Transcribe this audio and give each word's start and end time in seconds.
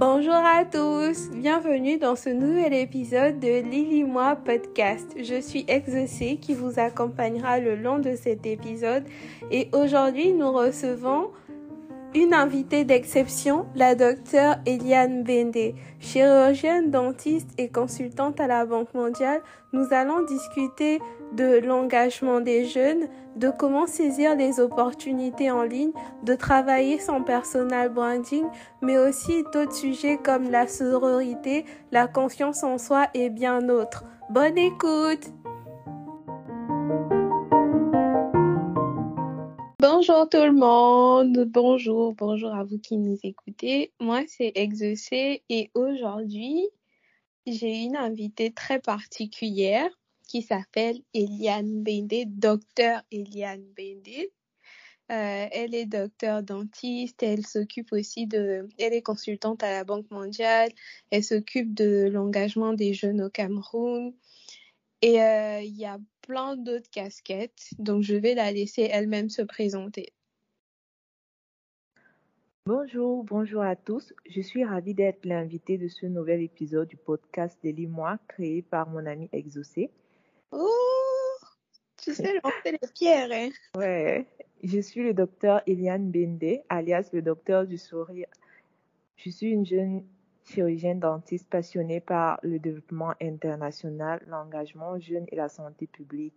Bonjour 0.00 0.32
à 0.32 0.64
tous, 0.64 1.28
bienvenue 1.30 1.98
dans 1.98 2.16
ce 2.16 2.30
nouvel 2.30 2.72
épisode 2.72 3.38
de 3.38 3.60
Lily 3.60 4.04
Moi 4.04 4.34
Podcast. 4.34 5.14
Je 5.22 5.42
suis 5.42 5.66
Exocé 5.68 6.38
qui 6.38 6.54
vous 6.54 6.80
accompagnera 6.80 7.58
le 7.58 7.76
long 7.76 7.98
de 7.98 8.16
cet 8.16 8.46
épisode 8.46 9.04
et 9.50 9.68
aujourd'hui 9.74 10.32
nous 10.32 10.52
recevons 10.52 11.28
une 12.14 12.32
invitée 12.32 12.84
d'exception, 12.84 13.66
la 13.76 13.94
docteure 13.94 14.56
Eliane 14.64 15.22
Bende. 15.22 15.74
Chirurgienne, 16.00 16.90
dentiste 16.90 17.50
et 17.58 17.68
consultante 17.68 18.40
à 18.40 18.46
la 18.46 18.64
Banque 18.64 18.94
mondiale, 18.94 19.42
nous 19.74 19.86
allons 19.90 20.24
discuter 20.24 20.98
de 21.32 21.58
l'engagement 21.58 22.40
des 22.40 22.64
jeunes, 22.64 23.08
de 23.36 23.50
comment 23.50 23.86
saisir 23.86 24.34
les 24.36 24.60
opportunités 24.60 25.50
en 25.50 25.62
ligne, 25.62 25.92
de 26.24 26.34
travailler 26.34 26.98
son 26.98 27.22
personal 27.22 27.88
branding, 27.88 28.44
mais 28.82 28.98
aussi 28.98 29.44
d'autres 29.52 29.74
sujets 29.74 30.18
comme 30.18 30.50
la 30.50 30.66
sororité, 30.66 31.64
la 31.92 32.08
confiance 32.08 32.64
en 32.64 32.78
soi 32.78 33.08
et 33.14 33.30
bien 33.30 33.60
d'autres. 33.62 34.04
Bonne 34.30 34.58
écoute! 34.58 35.32
Bonjour 39.80 40.28
tout 40.28 40.42
le 40.44 40.52
monde, 40.52 41.46
bonjour, 41.46 42.14
bonjour 42.14 42.54
à 42.54 42.64
vous 42.64 42.78
qui 42.78 42.98
nous 42.98 43.18
écoutez. 43.22 43.92
Moi 43.98 44.22
c'est 44.26 44.52
Exocé 44.54 45.42
et 45.48 45.70
aujourd'hui 45.74 46.68
j'ai 47.46 47.84
une 47.84 47.96
invitée 47.96 48.52
très 48.52 48.78
particulière 48.78 49.88
qui 50.30 50.42
s'appelle 50.42 51.00
Eliane 51.12 51.82
Bende, 51.82 52.38
docteur 52.38 53.02
Eliane 53.10 53.66
Bende. 53.76 54.28
Euh, 55.10 55.48
elle 55.50 55.74
est 55.74 55.86
docteur 55.86 56.44
dentiste, 56.44 57.24
elle 57.24 57.44
s'occupe 57.44 57.92
aussi 57.92 58.28
de, 58.28 58.68
elle 58.78 58.92
est 58.92 59.02
consultante 59.02 59.64
à 59.64 59.72
la 59.72 59.82
Banque 59.82 60.08
mondiale, 60.12 60.70
elle 61.10 61.24
s'occupe 61.24 61.74
de 61.74 62.08
l'engagement 62.08 62.74
des 62.74 62.94
jeunes 62.94 63.20
au 63.22 63.28
Cameroun, 63.28 64.14
et 65.02 65.20
euh, 65.20 65.62
il 65.62 65.76
y 65.76 65.84
a 65.84 65.98
plein 66.22 66.56
d'autres 66.56 66.90
casquettes, 66.92 67.70
donc 67.80 68.04
je 68.04 68.14
vais 68.14 68.36
la 68.36 68.52
laisser 68.52 68.82
elle-même 68.82 69.30
se 69.30 69.42
présenter. 69.42 70.12
Bonjour, 72.66 73.24
bonjour 73.24 73.62
à 73.62 73.74
tous. 73.74 74.14
Je 74.28 74.40
suis 74.40 74.64
ravie 74.64 74.94
d'être 74.94 75.26
l'invitée 75.26 75.76
de 75.76 75.88
ce 75.88 76.06
nouvel 76.06 76.40
épisode 76.40 76.86
du 76.86 76.96
podcast 76.96 77.58
Délit 77.64 77.88
Moi, 77.88 78.16
créé 78.28 78.62
par 78.62 78.88
mon 78.88 79.04
ami 79.06 79.28
Exaucé. 79.32 79.90
Oh, 80.52 81.36
tu 81.96 82.12
sais 82.12 82.40
lancer 82.42 82.72
les 82.72 82.88
pierres, 82.94 83.28
hein? 83.30 83.50
Ouais, 83.76 84.26
je 84.62 84.80
suis 84.80 85.02
le 85.02 85.14
docteur 85.14 85.62
Eliane 85.66 86.10
Bende, 86.10 86.62
alias 86.68 87.10
le 87.12 87.22
docteur 87.22 87.66
du 87.66 87.78
sourire. 87.78 88.26
Je 89.16 89.30
suis 89.30 89.50
une 89.50 89.66
jeune 89.66 90.04
chirurgien 90.44 90.96
dentiste 90.96 91.48
passionné 91.48 92.00
par 92.00 92.40
le 92.42 92.58
développement 92.58 93.14
international, 93.20 94.22
l'engagement 94.26 94.98
jeune 94.98 95.26
et 95.28 95.36
la 95.36 95.48
santé 95.48 95.86
publique. 95.86 96.34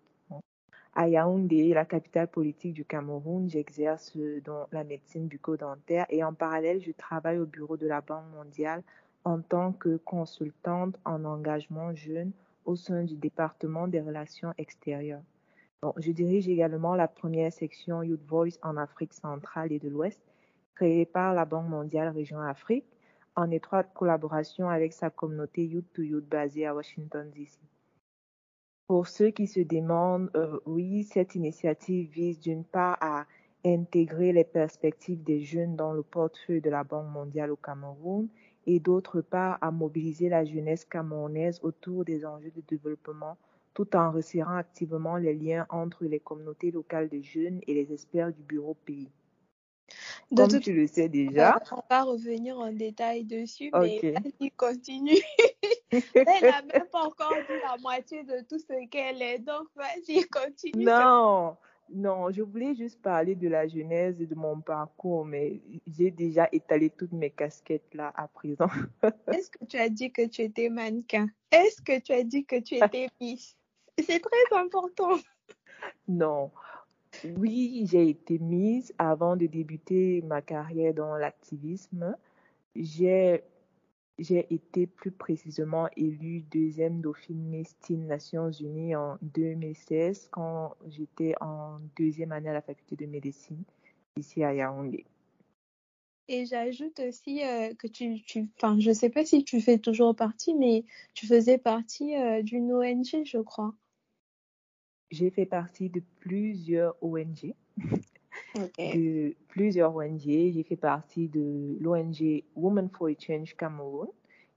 À 0.95 1.07
Yaoundé, 1.07 1.73
la 1.73 1.85
capitale 1.85 2.27
politique 2.27 2.73
du 2.73 2.85
Cameroun, 2.85 3.49
j'exerce 3.49 4.15
dans 4.45 4.67
la 4.71 4.83
médecine 4.83 5.27
bucco-dentaire 5.27 6.05
et 6.09 6.23
en 6.23 6.33
parallèle, 6.35 6.83
je 6.83 6.91
travaille 6.91 7.39
au 7.39 7.47
bureau 7.47 7.77
de 7.77 7.87
la 7.87 8.01
Banque 8.01 8.31
mondiale 8.35 8.83
en 9.23 9.41
tant 9.41 9.71
que 9.71 9.97
consultante 9.97 10.95
en 11.03 11.25
engagement 11.25 11.95
jeune 11.95 12.31
au 12.65 12.75
sein 12.75 13.03
du 13.03 13.15
département 13.15 13.87
des 13.87 14.01
relations 14.01 14.53
extérieures. 14.57 15.23
je 15.97 16.11
dirige 16.11 16.47
également 16.47 16.95
la 16.95 17.07
première 17.07 17.51
section 17.51 18.03
Youth 18.03 18.25
Voice 18.27 18.59
en 18.61 18.77
Afrique 18.77 19.13
centrale 19.13 19.71
et 19.71 19.79
de 19.79 19.89
l'Ouest, 19.89 20.21
créée 20.75 21.05
par 21.05 21.33
la 21.33 21.45
Banque 21.45 21.69
mondiale 21.69 22.09
Région 22.09 22.39
Afrique 22.39 22.85
en 23.35 23.49
étroite 23.51 23.93
collaboration 23.93 24.69
avec 24.69 24.93
sa 24.93 25.09
communauté 25.09 25.65
Youth 25.65 25.91
to 25.93 26.01
Youth 26.03 26.27
basée 26.27 26.65
à 26.65 26.75
Washington, 26.75 27.29
D.C. 27.31 27.57
Pour 28.87 29.07
ceux 29.07 29.31
qui 29.31 29.47
se 29.47 29.61
demandent, 29.61 30.29
euh, 30.35 30.59
oui, 30.65 31.03
cette 31.03 31.35
initiative 31.35 32.09
vise 32.11 32.39
d'une 32.39 32.63
part 32.63 32.97
à 33.01 33.25
intégrer 33.65 34.33
les 34.33 34.43
perspectives 34.43 35.23
des 35.23 35.41
jeunes 35.41 35.75
dans 35.75 35.93
le 35.93 36.03
portefeuille 36.03 36.61
de 36.61 36.69
la 36.69 36.83
Banque 36.83 37.09
mondiale 37.11 37.51
au 37.51 37.55
Cameroun 37.55 38.27
et 38.65 38.79
d'autre 38.79 39.21
part 39.21 39.57
à 39.61 39.71
mobiliser 39.71 40.29
la 40.29 40.45
jeunesse 40.45 40.85
camerounaise 40.85 41.59
autour 41.63 42.05
des 42.05 42.25
enjeux 42.25 42.51
de 42.55 42.61
développement 42.67 43.37
tout 43.73 43.95
en 43.95 44.11
resserrant 44.11 44.57
activement 44.57 45.17
les 45.17 45.33
liens 45.33 45.65
entre 45.69 46.05
les 46.05 46.19
communautés 46.19 46.71
locales 46.71 47.09
de 47.09 47.21
jeunes 47.21 47.59
et 47.67 47.73
les 47.73 47.91
experts 47.91 48.31
du 48.31 48.43
bureau 48.43 48.75
pays. 48.85 49.09
Comme 50.35 50.59
tu 50.59 50.73
le 50.73 50.87
sais 50.87 51.09
déjà. 51.09 51.59
On 51.71 51.75
va 51.75 51.81
pas 51.81 52.03
revenir 52.03 52.57
en 52.57 52.71
détail 52.71 53.25
dessus, 53.25 53.69
mais 53.73 53.99
vas-y, 54.01 54.51
continue. 54.51 55.21
elle 55.91 56.41
n'a 56.41 56.61
même 56.61 56.87
pas 56.91 57.03
encore 57.03 57.33
dit 57.33 57.59
la 57.63 57.77
moitié 57.81 58.23
de 58.23 58.41
tout 58.47 58.57
ce 58.57 58.87
qu'elle 58.87 59.21
est, 59.21 59.39
donc 59.39 59.67
vas-y, 59.75 60.23
continue. 60.23 60.85
Non, 60.85 61.57
non, 61.93 62.31
je 62.31 62.41
voulais 62.41 62.75
juste 62.75 63.01
parler 63.01 63.35
de 63.35 63.47
la 63.47 63.67
genèse 63.67 64.19
et 64.21 64.25
de 64.25 64.35
mon 64.35 64.59
parcours, 64.61 65.25
mais 65.25 65.61
j'ai 65.87 66.11
déjà 66.11 66.49
étalé 66.51 66.89
toutes 66.89 67.11
mes 67.13 67.29
casquettes 67.29 67.93
là 67.93 68.11
à 68.15 68.27
présent. 68.27 68.69
Est-ce 69.31 69.49
que 69.49 69.65
tu 69.65 69.77
as 69.77 69.89
dit 69.89 70.11
que 70.11 70.25
tu 70.27 70.41
étais 70.41 70.69
mannequin? 70.69 71.27
Est-ce 71.51 71.81
que 71.81 71.99
tu 71.99 72.11
as 72.11 72.23
dit 72.23 72.45
que 72.45 72.59
tu 72.59 72.75
étais 72.75 73.07
Miss 73.21 73.55
C'est 73.99 74.19
très 74.19 74.57
important. 74.57 75.17
Non, 76.07 76.51
oui, 77.37 77.85
j'ai 77.89 78.09
été 78.09 78.39
mise 78.39 78.93
avant 78.97 79.35
de 79.35 79.45
débuter 79.45 80.21
ma 80.23 80.41
carrière 80.41 80.93
dans 80.93 81.15
l'activisme. 81.15 82.15
J'ai 82.75 83.43
j'ai 84.19 84.53
été 84.53 84.85
plus 84.85 85.11
précisément 85.11 85.87
élue 85.97 86.41
deuxième 86.51 87.01
dauphine 87.01 87.43
Miss 87.49 87.75
Nations 87.89 88.51
Unies 88.51 88.95
en 88.95 89.17
2016 89.21 90.29
quand 90.31 90.75
j'étais 90.87 91.33
en 91.41 91.79
deuxième 91.97 92.31
année 92.31 92.49
à 92.49 92.53
la 92.53 92.61
faculté 92.61 92.95
de 92.95 93.05
médecine 93.05 93.63
ici 94.17 94.43
à 94.43 94.53
Yaoundé. 94.53 95.05
Et 96.29 96.45
j'ajoute 96.45 96.99
aussi 96.99 97.43
euh, 97.43 97.73
que 97.73 97.87
tu, 97.87 98.23
enfin, 98.55 98.79
je 98.79 98.91
sais 98.91 99.09
pas 99.09 99.25
si 99.25 99.43
tu 99.43 99.59
fais 99.59 99.77
toujours 99.77 100.15
partie, 100.15 100.53
mais 100.53 100.85
tu 101.13 101.27
faisais 101.27 101.57
partie 101.57 102.15
euh, 102.15 102.41
d'une 102.41 102.71
ONG, 102.71 103.25
je 103.25 103.39
crois. 103.39 103.73
J'ai 105.11 105.31
fait 105.31 105.45
partie 105.45 105.89
de 105.89 106.01
plusieurs 106.19 106.95
ONG. 107.03 107.53
De 108.55 109.35
plusieurs 109.47 109.95
ONG. 109.95 110.21
J'ai 110.21 110.63
fait 110.63 110.75
partie 110.75 111.27
de 111.27 111.77
l'ONG 111.79 112.43
Women 112.55 112.89
for 112.89 113.07
a 113.07 113.13
Change 113.17 113.55
Cameroun, 113.55 114.09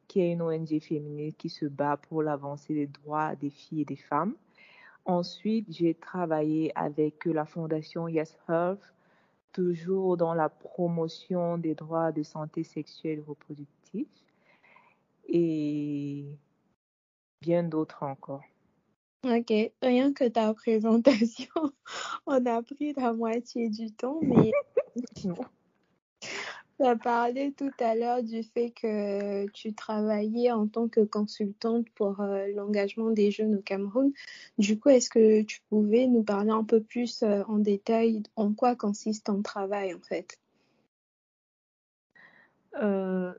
qui 0.06 0.20
est 0.20 0.32
une 0.32 0.42
ONG 0.42 0.80
féminine 0.80 1.32
qui 1.32 1.48
se 1.48 1.66
bat 1.66 1.96
pour 1.96 2.22
l'avancée 2.22 2.74
des 2.74 2.86
droits 2.86 3.34
des 3.36 3.50
filles 3.50 3.82
et 3.82 3.84
des 3.84 3.96
femmes. 3.96 4.34
Ensuite, 5.06 5.66
j'ai 5.70 5.94
travaillé 5.94 6.72
avec 6.74 7.24
la 7.24 7.46
fondation 7.46 8.08
Yes 8.08 8.36
Health, 8.48 8.82
toujours 9.52 10.16
dans 10.16 10.34
la 10.34 10.48
promotion 10.48 11.56
des 11.58 11.74
droits 11.74 12.12
de 12.12 12.22
santé 12.22 12.64
sexuelle 12.64 13.20
et 13.20 13.24
reproductive, 13.26 14.08
et 15.28 16.26
bien 17.40 17.62
d'autres 17.62 18.02
encore. 18.02 18.44
Ok, 19.28 19.52
rien 19.82 20.12
que 20.12 20.28
ta 20.28 20.54
présentation, 20.54 21.50
on 22.26 22.46
a 22.46 22.62
pris 22.62 22.92
la 22.92 23.12
moitié 23.12 23.68
du 23.70 23.90
temps, 23.90 24.20
mais 24.22 24.52
tu 25.14 26.84
as 26.84 26.94
parlé 26.94 27.52
tout 27.52 27.72
à 27.80 27.96
l'heure 27.96 28.22
du 28.22 28.44
fait 28.44 28.70
que 28.70 29.48
tu 29.48 29.74
travaillais 29.74 30.52
en 30.52 30.68
tant 30.68 30.86
que 30.88 31.00
consultante 31.00 31.90
pour 31.96 32.20
euh, 32.20 32.46
l'engagement 32.54 33.10
des 33.10 33.32
jeunes 33.32 33.56
au 33.56 33.62
Cameroun. 33.62 34.12
Du 34.58 34.78
coup, 34.78 34.90
est-ce 34.90 35.10
que 35.10 35.42
tu 35.42 35.60
pouvais 35.70 36.06
nous 36.06 36.22
parler 36.22 36.52
un 36.52 36.64
peu 36.64 36.80
plus 36.80 37.24
euh, 37.24 37.42
en 37.48 37.58
détail 37.58 38.22
en 38.36 38.52
quoi 38.52 38.76
consiste 38.76 39.26
ton 39.26 39.42
travail 39.42 39.92
en 39.92 40.00
fait? 40.00 40.38
Euh, 42.80 43.32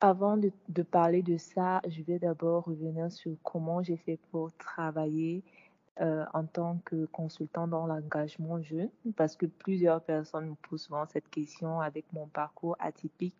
avant 0.00 0.36
de, 0.36 0.82
parler 0.82 1.22
de 1.22 1.36
ça, 1.36 1.80
je 1.88 2.02
vais 2.02 2.18
d'abord 2.18 2.64
revenir 2.64 3.10
sur 3.10 3.32
comment 3.42 3.82
j'ai 3.82 3.96
fait 3.96 4.18
pour 4.30 4.52
travailler 4.56 5.42
euh, 6.00 6.24
en 6.34 6.44
tant 6.44 6.78
que 6.84 7.06
consultant 7.06 7.66
dans 7.66 7.86
l'engagement 7.86 8.62
jeune, 8.62 8.90
parce 9.16 9.34
que 9.34 9.46
plusieurs 9.46 10.00
personnes 10.00 10.50
me 10.50 10.54
posent 10.54 10.82
souvent 10.82 11.06
cette 11.06 11.28
question 11.28 11.80
avec 11.80 12.04
mon 12.12 12.28
parcours 12.28 12.76
atypique 12.78 13.34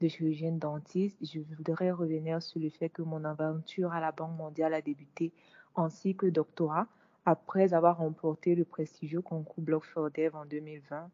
de 0.00 0.08
chirurgienne 0.08 0.58
dentiste. 0.58 1.18
Je 1.24 1.40
voudrais 1.56 1.92
revenir 1.92 2.42
sur 2.42 2.58
le 2.58 2.70
fait 2.70 2.88
que 2.88 3.02
mon 3.02 3.24
aventure 3.24 3.92
à 3.92 4.00
la 4.00 4.10
Banque 4.10 4.36
mondiale 4.36 4.74
a 4.74 4.82
débuté 4.82 5.32
en 5.76 5.88
cycle 5.88 6.32
doctorat 6.32 6.88
après 7.26 7.72
avoir 7.72 7.98
remporté 7.98 8.56
le 8.56 8.64
prestigieux 8.64 9.20
concours 9.20 9.62
Block 9.62 9.84
for 9.84 10.10
Dev 10.10 10.34
en 10.34 10.46
2020 10.46 11.08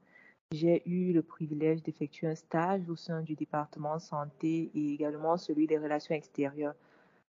j'ai 0.53 0.83
eu 0.89 1.13
le 1.13 1.23
privilège 1.23 1.83
d'effectuer 1.83 2.29
un 2.29 2.35
stage 2.35 2.89
au 2.89 2.97
sein 2.97 3.23
du 3.23 3.35
département 3.35 3.99
santé 3.99 4.71
et 4.75 4.95
également 4.95 5.37
celui 5.37 5.67
des 5.67 5.79
relations 5.79 6.15
extérieures. 6.15 6.75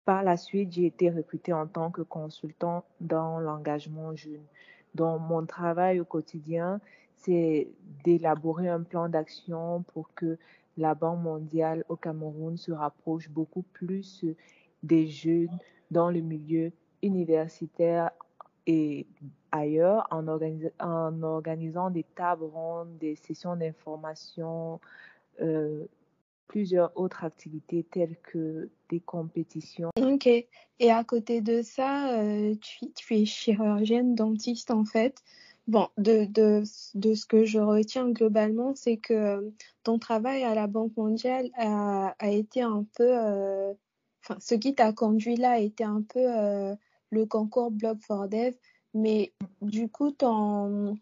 Par 0.06 0.24
la 0.24 0.38
suite, 0.38 0.74
j'ai 0.74 0.86
été 0.86 1.10
recrutée 1.10 1.54
en 1.54 1.68
tant 1.68 1.92
que 1.92 2.02
consultant 2.02 2.84
dans 3.02 3.40
l'engagement 3.40 4.16
jeune. 4.16 4.46
Donc, 4.96 5.22
mon 5.22 5.46
travail 5.46 6.00
au 6.00 6.06
quotidien, 6.06 6.80
c'est 7.16 7.70
d'élaborer 8.04 8.70
un 8.70 8.84
plan 8.84 9.10
d'action 9.10 9.84
pour 9.94 10.14
que 10.14 10.38
la 10.78 10.94
Banque 10.94 11.22
mondiale 11.22 11.84
au 11.90 11.96
Cameroun 11.96 12.58
se 12.58 12.72
rapproche 12.72 13.30
beaucoup 13.30 13.64
plus 13.74 14.26
des 14.84 15.08
jeunes 15.08 15.58
dans 15.92 16.12
le 16.12 16.22
milieu 16.22 16.72
universitaire 17.02 18.12
et 18.66 19.08
ailleurs 19.52 20.08
en, 20.12 20.28
organisant 20.28 21.90
des 21.90 22.04
tables 22.04 22.46
rondes, 22.46 22.98
des 22.98 23.16
sessions 23.16 23.56
d'information, 23.56 24.80
euh, 25.42 25.86
plusieurs 26.48 26.92
autres 26.96 27.24
activités 27.24 27.84
telles 27.84 28.16
que 28.24 28.70
des 28.90 29.00
compétitions. 29.00 29.90
Ok. 30.02 30.28
Et 30.28 30.92
à 30.92 31.04
côté 31.04 31.42
de 31.42 31.62
ça, 31.62 32.14
euh, 32.20 32.56
tu, 32.62 33.14
es 33.16 33.26
chirurgienne 33.26 34.16
dentiste 34.16 34.72
en 34.72 34.86
fait. 34.86 35.22
Bon, 35.68 35.90
de, 35.98 36.30
ce 36.64 37.26
que 37.26 37.44
je 37.44 37.60
retiens 37.60 38.10
globalement, 38.10 38.74
c'est 38.74 38.96
que 38.96 39.52
ton 39.84 40.00
travail 40.00 40.44
à 40.44 40.56
la 40.56 40.66
Banque 40.66 40.96
mondiale 40.96 41.50
a, 41.56 42.16
été 42.22 42.62
un 42.62 42.86
peu... 42.96 43.10
Euh, 43.10 43.74
enfin, 44.24 44.38
ce 44.40 44.56
qui 44.56 44.76
t'a 44.76 44.94
conduit 44.94 45.36
là 45.36 45.52
a 45.52 45.60
été 45.60 45.84
un 45.84 46.02
peu 46.02 46.22
euh, 46.24 46.74
le 47.10 47.26
concours 47.26 47.72
Blog 47.72 48.00
for 48.02 48.30
Dev. 48.30 48.54
Mais 48.98 49.32
du 49.62 49.90
coup, 49.90 50.10
ton, 50.10 50.98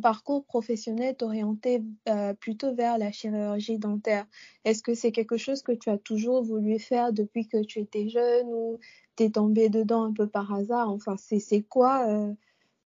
parcours 0.00 0.44
professionnel 0.44 1.16
orienté 1.22 1.82
euh, 2.08 2.34
plutôt 2.34 2.72
vers 2.72 2.98
la 2.98 3.10
chirurgie 3.10 3.78
dentaire. 3.78 4.26
Est-ce 4.64 4.80
que 4.80 4.94
c'est 4.94 5.10
quelque 5.10 5.36
chose 5.36 5.62
que 5.62 5.72
tu 5.72 5.90
as 5.90 5.98
toujours 5.98 6.44
voulu 6.44 6.78
faire 6.78 7.12
depuis 7.12 7.48
que 7.48 7.64
tu 7.64 7.80
étais 7.80 8.08
jeune 8.08 8.46
ou 8.46 8.78
t'es 9.16 9.30
tombé 9.30 9.68
dedans 9.68 10.04
un 10.04 10.12
peu 10.12 10.28
par 10.28 10.54
hasard? 10.54 10.88
Enfin, 10.88 11.16
c'est 11.16 11.62
quoi, 11.62 12.08
euh, 12.08 12.32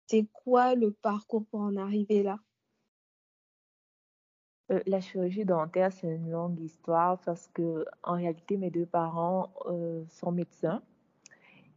c'est 0.06 0.26
quoi 0.32 0.74
le 0.74 0.92
parcours 0.92 1.44
pour 1.50 1.60
en 1.60 1.76
arriver 1.76 2.22
là? 2.22 2.38
Euh, 4.72 4.80
la 4.86 5.02
chirurgie 5.02 5.44
dentaire, 5.44 5.92
c'est 5.92 6.08
une 6.08 6.30
longue 6.30 6.58
histoire 6.58 7.18
parce 7.18 7.48
que 7.52 7.84
en 8.02 8.14
réalité, 8.14 8.56
mes 8.56 8.70
deux 8.70 8.86
parents 8.86 9.52
sont 10.08 10.32
médecins 10.32 10.80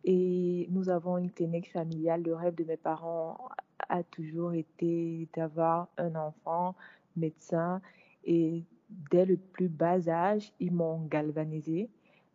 et 0.04 0.68
nous 0.72 0.90
avons 0.90 1.18
une 1.18 1.31
clinique 1.31 1.72
familiale. 1.72 2.24
Le 2.24 2.36
rêve 2.36 2.56
de 2.56 2.63
mes 2.63 2.78
parents 2.78 3.50
a 3.90 4.04
toujours 4.04 4.54
été 4.54 5.28
d'avoir 5.36 5.90
un 5.98 6.16
enfant 6.16 6.75
médecin 7.16 7.81
et 8.24 8.63
dès 9.12 9.25
le 9.25 9.38
plus 9.38 9.69
bas 9.69 10.07
âge, 10.07 10.51
ils 10.60 10.74
m'ont 10.74 11.06
galvanisé 11.06 11.90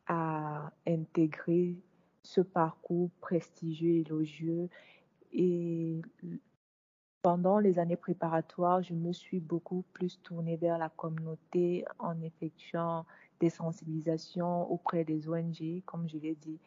à 0.06 0.72
intégrer 0.86 1.76
ce 2.22 2.40
parcours 2.40 3.10
prestigieux, 3.20 3.94
et 3.94 4.00
élogieux. 4.00 4.68
Et 5.32 6.00
pendant 7.22 7.58
les 7.58 7.78
années 7.78 7.96
préparatoires, 7.96 8.82
je 8.82 8.94
me 8.94 9.12
suis 9.12 9.40
beaucoup 9.40 9.84
plus 9.92 10.20
tournée 10.22 10.56
vers 10.56 10.78
la 10.78 10.90
communauté 10.90 11.84
en 11.98 12.20
effectuant 12.22 13.04
des 13.40 13.50
sensibilisations 13.50 14.70
auprès 14.70 15.04
des 15.04 15.28
ONG, 15.28 15.82
comme 15.86 16.08
je 16.08 16.18
l'ai 16.18 16.34
dit 16.34 16.58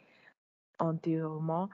antérieurement. 0.79 1.69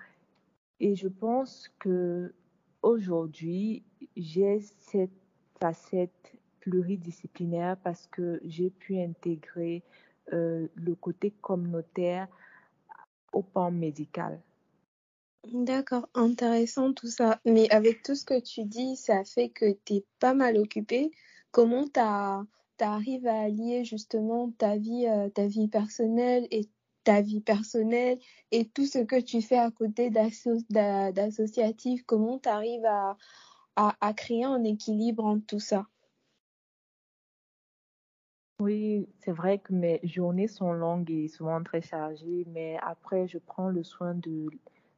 Et 0.79 0.95
je 0.95 1.07
pense 1.07 1.69
que 1.79 2.33
aujourd'hui, 2.81 3.83
j'ai 4.15 4.59
cette 4.79 5.11
facette 5.59 6.33
pluridisciplinaire 6.59 7.77
parce 7.83 8.07
que 8.07 8.41
j'ai 8.45 8.69
pu 8.69 8.99
intégrer 8.99 9.83
euh, 10.31 10.67
le 10.75 10.95
côté 10.95 11.31
communautaire 11.41 12.27
au 13.33 13.41
pan 13.41 13.71
médical. 13.71 14.39
D'accord, 15.51 16.07
intéressant 16.13 16.93
tout 16.93 17.07
ça. 17.07 17.41
Mais 17.45 17.69
avec 17.69 18.01
tout 18.01 18.15
ce 18.15 18.23
que 18.23 18.39
tu 18.39 18.63
dis, 18.63 18.95
ça 18.95 19.25
fait 19.25 19.49
que 19.49 19.73
tu 19.85 19.95
es 19.95 20.05
pas 20.19 20.33
mal 20.33 20.57
occupé. 20.57 21.11
Comment 21.51 21.85
tu 21.87 21.99
arrives 21.99 23.27
à 23.27 23.41
allier 23.41 23.83
justement 23.83 24.51
ta 24.57 24.77
vie, 24.77 25.05
euh, 25.07 25.29
ta 25.29 25.45
vie 25.45 25.67
personnelle 25.67 26.47
et 26.49 26.69
ta 27.03 27.21
vie 27.21 27.41
personnelle 27.41 28.19
et 28.51 28.67
tout 28.69 28.85
ce 28.85 28.99
que 28.99 29.19
tu 29.19 29.41
fais 29.41 29.57
à 29.57 29.71
côté 29.71 30.09
d'associatif, 30.09 32.03
comment 32.05 32.39
tu 32.39 32.49
arrives 32.49 32.85
à, 32.85 33.17
à, 33.75 34.13
créer 34.13 34.43
un 34.43 34.63
équilibre 34.63 35.25
entre 35.25 35.45
tout 35.45 35.59
ça? 35.59 35.87
Oui, 38.59 39.07
c'est 39.19 39.31
vrai 39.31 39.59
que 39.59 39.73
mes 39.73 39.99
journées 40.03 40.47
sont 40.47 40.71
longues 40.73 41.11
et 41.11 41.27
souvent 41.27 41.61
très 41.63 41.81
chargées, 41.81 42.45
mais 42.47 42.77
après, 42.81 43.27
je 43.27 43.37
prends 43.37 43.69
le 43.69 43.83
soin 43.83 44.13
de, 44.13 44.47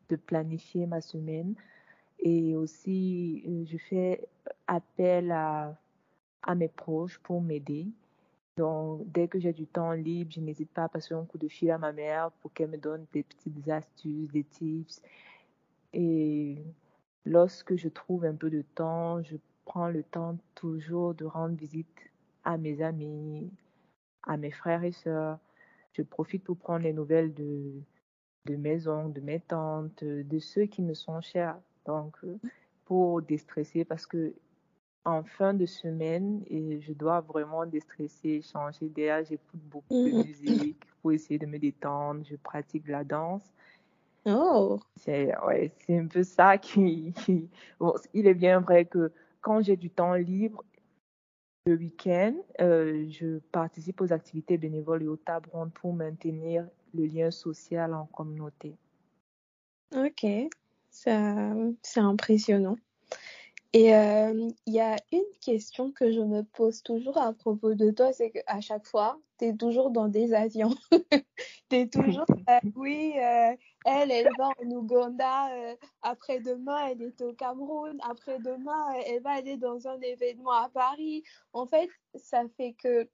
de 0.09 0.15
planifier 0.15 0.85
ma 0.85 1.01
semaine 1.01 1.55
et 2.19 2.55
aussi 2.55 3.43
euh, 3.47 3.65
je 3.65 3.77
fais 3.77 4.27
appel 4.67 5.31
à, 5.31 5.75
à 6.43 6.55
mes 6.55 6.67
proches 6.67 7.17
pour 7.19 7.41
m'aider. 7.41 7.87
Donc, 8.57 9.11
dès 9.11 9.27
que 9.27 9.39
j'ai 9.39 9.51
du 9.51 9.67
temps 9.67 9.91
libre, 9.91 10.31
je 10.31 10.39
n'hésite 10.39 10.71
pas 10.71 10.85
à 10.85 10.89
passer 10.89 11.13
un 11.13 11.25
coup 11.25 11.37
de 11.37 11.47
fil 11.47 11.71
à 11.71 11.77
ma 11.77 11.91
mère 11.91 12.31
pour 12.41 12.53
qu'elle 12.53 12.69
me 12.69 12.77
donne 12.77 13.05
des 13.11 13.23
petites 13.23 13.67
astuces, 13.67 14.31
des 14.31 14.45
tips. 14.45 15.01
Et 15.93 16.57
lorsque 17.25 17.75
je 17.75 17.89
trouve 17.89 18.23
un 18.25 18.35
peu 18.35 18.49
de 18.49 18.61
temps, 18.61 19.21
je 19.23 19.35
prends 19.65 19.89
le 19.89 20.03
temps 20.03 20.37
toujours 20.53 21.13
de 21.13 21.25
rendre 21.25 21.55
visite 21.55 21.87
à 22.45 22.57
mes 22.57 22.81
amis, 22.81 23.49
à 24.23 24.37
mes 24.37 24.51
frères 24.51 24.83
et 24.83 24.93
sœurs. 24.93 25.37
Je 25.91 26.01
profite 26.01 26.43
pour 26.43 26.57
prendre 26.57 26.83
les 26.83 26.93
nouvelles 26.93 27.33
de, 27.33 27.73
de 28.45 28.55
mes 28.55 28.87
oncles, 28.87 29.19
de 29.19 29.25
mes 29.25 29.39
tantes, 29.41 30.03
de 30.03 30.39
ceux 30.39 30.65
qui 30.65 30.81
me 30.81 30.93
sont 30.93 31.19
chers. 31.19 31.57
Donc, 31.85 32.17
pour 32.85 33.21
déstresser, 33.21 33.83
parce 33.83 34.05
que 34.05 34.33
en 35.05 35.23
fin 35.23 35.53
de 35.53 35.65
semaine 35.65 36.43
et 36.49 36.81
je 36.81 36.91
dois 36.91 37.21
vraiment 37.21 37.65
déstresser, 37.65 38.41
changer 38.41 38.89
d'air. 38.89 39.23
J'écoute 39.23 39.61
beaucoup 39.69 39.93
de 39.93 40.09
mm-hmm. 40.09 40.25
musique 40.25 40.83
pour 41.01 41.11
essayer 41.11 41.39
de 41.39 41.45
me 41.45 41.59
détendre. 41.59 42.25
Je 42.25 42.35
pratique 42.35 42.87
la 42.87 43.03
danse. 43.03 43.53
Oh. 44.25 44.79
C'est 44.95 45.37
ouais, 45.45 45.71
c'est 45.79 45.99
un 45.99 46.07
peu 46.07 46.23
ça 46.23 46.57
qui. 46.57 47.13
Bon, 47.79 47.93
il 48.13 48.27
est 48.27 48.33
bien 48.33 48.59
vrai 48.59 48.85
que 48.85 49.11
quand 49.41 49.61
j'ai 49.61 49.77
du 49.77 49.91
temps 49.91 50.15
libre, 50.15 50.63
le 51.67 51.75
week-end, 51.75 52.35
euh, 52.61 53.05
je 53.09 53.39
participe 53.51 54.01
aux 54.01 54.11
activités 54.11 54.57
bénévoles 54.57 55.03
et 55.03 55.07
au 55.07 55.17
table 55.17 55.49
pour 55.75 55.93
maintenir 55.93 56.67
le 56.93 57.05
lien 57.05 57.31
social 57.31 57.93
en 57.93 58.05
communauté. 58.05 58.75
Ok, 59.95 60.25
c'est 60.89 61.11
impressionnant. 61.97 62.77
Et 63.75 63.93
euh, 63.93 64.47
il 64.65 64.73
y 64.73 64.79
a 64.79 64.95
une 65.11 65.25
question 65.41 65.91
que 65.91 66.09
je 66.09 66.21
me 66.21 66.43
pose 66.43 66.81
toujours 66.81 67.17
à 67.17 67.33
propos 67.33 67.73
de 67.73 67.91
toi, 67.91 68.13
c'est 68.13 68.31
qu'à 68.31 68.61
chaque 68.61 68.85
fois, 68.85 69.19
tu 69.37 69.47
es 69.47 69.53
toujours 69.53 69.91
dans 69.91 70.07
des 70.07 70.33
avions. 70.33 70.73
tu 71.69 71.75
es 71.75 71.87
toujours, 71.89 72.25
euh, 72.49 72.59
oui, 72.77 73.11
euh, 73.17 73.53
elle, 73.83 74.11
elle 74.11 74.29
va 74.37 74.47
en 74.47 74.71
Ouganda, 74.71 75.49
après-demain, 76.03 76.87
elle 76.87 77.01
est 77.01 77.21
au 77.21 77.33
Cameroun, 77.33 77.97
après-demain, 78.09 78.93
elle 79.07 79.21
va 79.21 79.31
aller 79.31 79.57
dans 79.57 79.85
un 79.89 79.99
événement 79.99 80.53
à 80.53 80.69
Paris. 80.69 81.23
En 81.51 81.67
fait, 81.67 81.89
ça 82.13 82.43
fait 82.55 82.77
que 82.81 83.09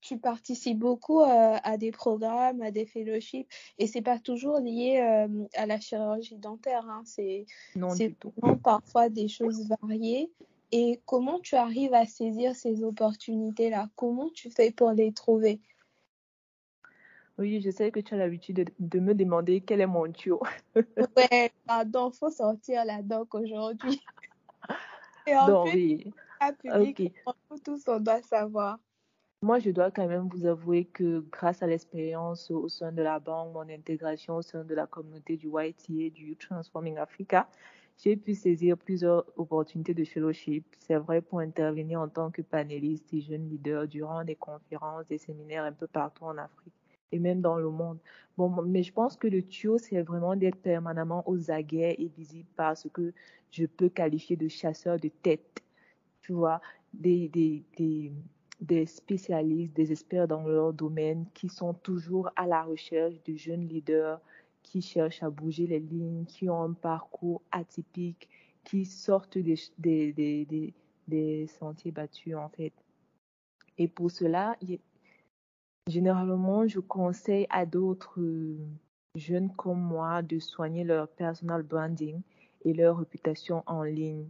tu 0.00 0.18
participes 0.18 0.78
beaucoup 0.78 1.20
euh, 1.20 1.56
à 1.62 1.76
des 1.76 1.92
programmes, 1.92 2.62
à 2.62 2.70
des 2.70 2.86
fellowships, 2.86 3.48
et 3.78 3.86
c'est 3.86 4.02
pas 4.02 4.18
toujours 4.18 4.58
lié 4.58 5.00
euh, 5.00 5.46
à 5.54 5.66
la 5.66 5.78
chirurgie 5.80 6.38
dentaire. 6.38 6.86
Hein. 6.88 7.02
C'est 7.04 7.46
parfois 8.62 9.08
des 9.08 9.28
choses 9.28 9.68
variées. 9.82 10.30
Et 10.72 11.00
comment 11.04 11.40
tu 11.40 11.56
arrives 11.56 11.94
à 11.94 12.06
saisir 12.06 12.54
ces 12.54 12.84
opportunités-là? 12.84 13.88
Comment 13.96 14.30
tu 14.30 14.50
fais 14.50 14.70
pour 14.70 14.92
les 14.92 15.12
trouver? 15.12 15.60
Oui, 17.38 17.60
je 17.60 17.70
sais 17.70 17.90
que 17.90 18.00
tu 18.00 18.14
as 18.14 18.18
l'habitude 18.18 18.70
de, 18.78 19.00
me 19.00 19.14
demander 19.14 19.62
quel 19.62 19.80
est 19.80 19.86
mon 19.86 20.10
tuyau. 20.12 20.42
ouais, 21.16 21.50
pardon, 21.66 22.10
faut 22.10 22.30
sortir 22.30 22.84
la 22.84 23.02
doc 23.02 23.34
aujourd'hui. 23.34 24.00
Et 25.26 25.36
en 25.36 25.64
plus, 25.64 25.72
oui. 25.72 26.12
public, 26.62 27.14
tous 27.64 27.88
on 27.88 27.98
doit 27.98 28.22
savoir. 28.22 28.78
Moi, 29.42 29.58
je 29.58 29.70
dois 29.70 29.90
quand 29.90 30.06
même 30.06 30.28
vous 30.28 30.44
avouer 30.46 30.84
que 30.84 31.20
grâce 31.30 31.62
à 31.62 31.66
l'expérience 31.66 32.50
au 32.50 32.68
sein 32.68 32.92
de 32.92 33.02
la 33.02 33.18
banque, 33.18 33.54
mon 33.54 33.68
intégration 33.70 34.36
au 34.36 34.42
sein 34.42 34.64
de 34.64 34.74
la 34.74 34.86
communauté 34.86 35.36
du 35.38 35.48
YTA, 35.48 36.10
du 36.10 36.36
Transforming 36.36 36.98
Africa, 36.98 37.48
j'ai 37.96 38.16
pu 38.16 38.34
saisir 38.34 38.76
plusieurs 38.76 39.24
opportunités 39.38 39.94
de 39.94 40.04
fellowship. 40.04 40.66
C'est 40.78 40.96
vrai 40.96 41.22
pour 41.22 41.40
intervenir 41.40 42.00
en 42.00 42.08
tant 42.08 42.30
que 42.30 42.42
panéliste 42.42 43.12
et 43.14 43.22
jeune 43.22 43.48
leader 43.48 43.88
durant 43.88 44.24
des 44.24 44.36
conférences, 44.36 45.06
des 45.06 45.18
séminaires 45.18 45.64
un 45.64 45.72
peu 45.72 45.86
partout 45.86 46.24
en 46.24 46.36
Afrique 46.36 46.74
et 47.12 47.18
même 47.18 47.40
dans 47.40 47.56
le 47.56 47.70
monde. 47.70 47.98
Bon, 48.36 48.50
mais 48.62 48.82
je 48.82 48.92
pense 48.92 49.16
que 49.16 49.26
le 49.26 49.42
tuyau, 49.42 49.78
c'est 49.78 50.02
vraiment 50.02 50.36
d'être 50.36 50.60
permanemment 50.60 51.24
aux 51.28 51.50
aguets 51.50 51.96
et 51.98 52.08
visible 52.08 52.48
par 52.56 52.76
ce 52.76 52.88
que 52.88 53.12
je 53.50 53.64
peux 53.64 53.88
qualifier 53.88 54.36
de 54.36 54.48
chasseur 54.48 54.98
de 54.98 55.08
tête. 55.08 55.62
Tu 56.22 56.32
vois, 56.32 56.60
des, 56.92 57.28
des, 57.28 57.64
des 57.76 58.12
des 58.60 58.86
spécialistes, 58.86 59.74
des 59.74 59.92
experts 59.92 60.28
dans 60.28 60.46
leur 60.46 60.72
domaine 60.72 61.26
qui 61.34 61.48
sont 61.48 61.74
toujours 61.74 62.30
à 62.36 62.46
la 62.46 62.62
recherche 62.62 63.14
de 63.24 63.34
jeunes 63.34 63.66
leaders 63.66 64.20
qui 64.62 64.82
cherchent 64.82 65.22
à 65.22 65.30
bouger 65.30 65.66
les 65.66 65.80
lignes, 65.80 66.24
qui 66.26 66.48
ont 66.48 66.62
un 66.62 66.72
parcours 66.72 67.42
atypique, 67.50 68.28
qui 68.64 68.84
sortent 68.84 69.38
des, 69.38 69.56
sentiers 71.48 71.92
battus 71.92 72.36
en 72.36 72.48
fait. 72.50 72.72
Et 73.78 73.88
pour 73.88 74.10
cela, 74.10 74.56
généralement, 75.86 76.66
je 76.66 76.80
conseille 76.80 77.46
à 77.48 77.64
d'autres 77.64 78.20
jeunes 79.14 79.50
comme 79.56 79.80
moi 79.80 80.22
de 80.22 80.38
soigner 80.38 80.84
leur 80.84 81.08
personal 81.08 81.62
branding 81.62 82.20
et 82.64 82.74
leur 82.74 82.98
réputation 82.98 83.62
en 83.66 83.82
ligne. 83.82 84.28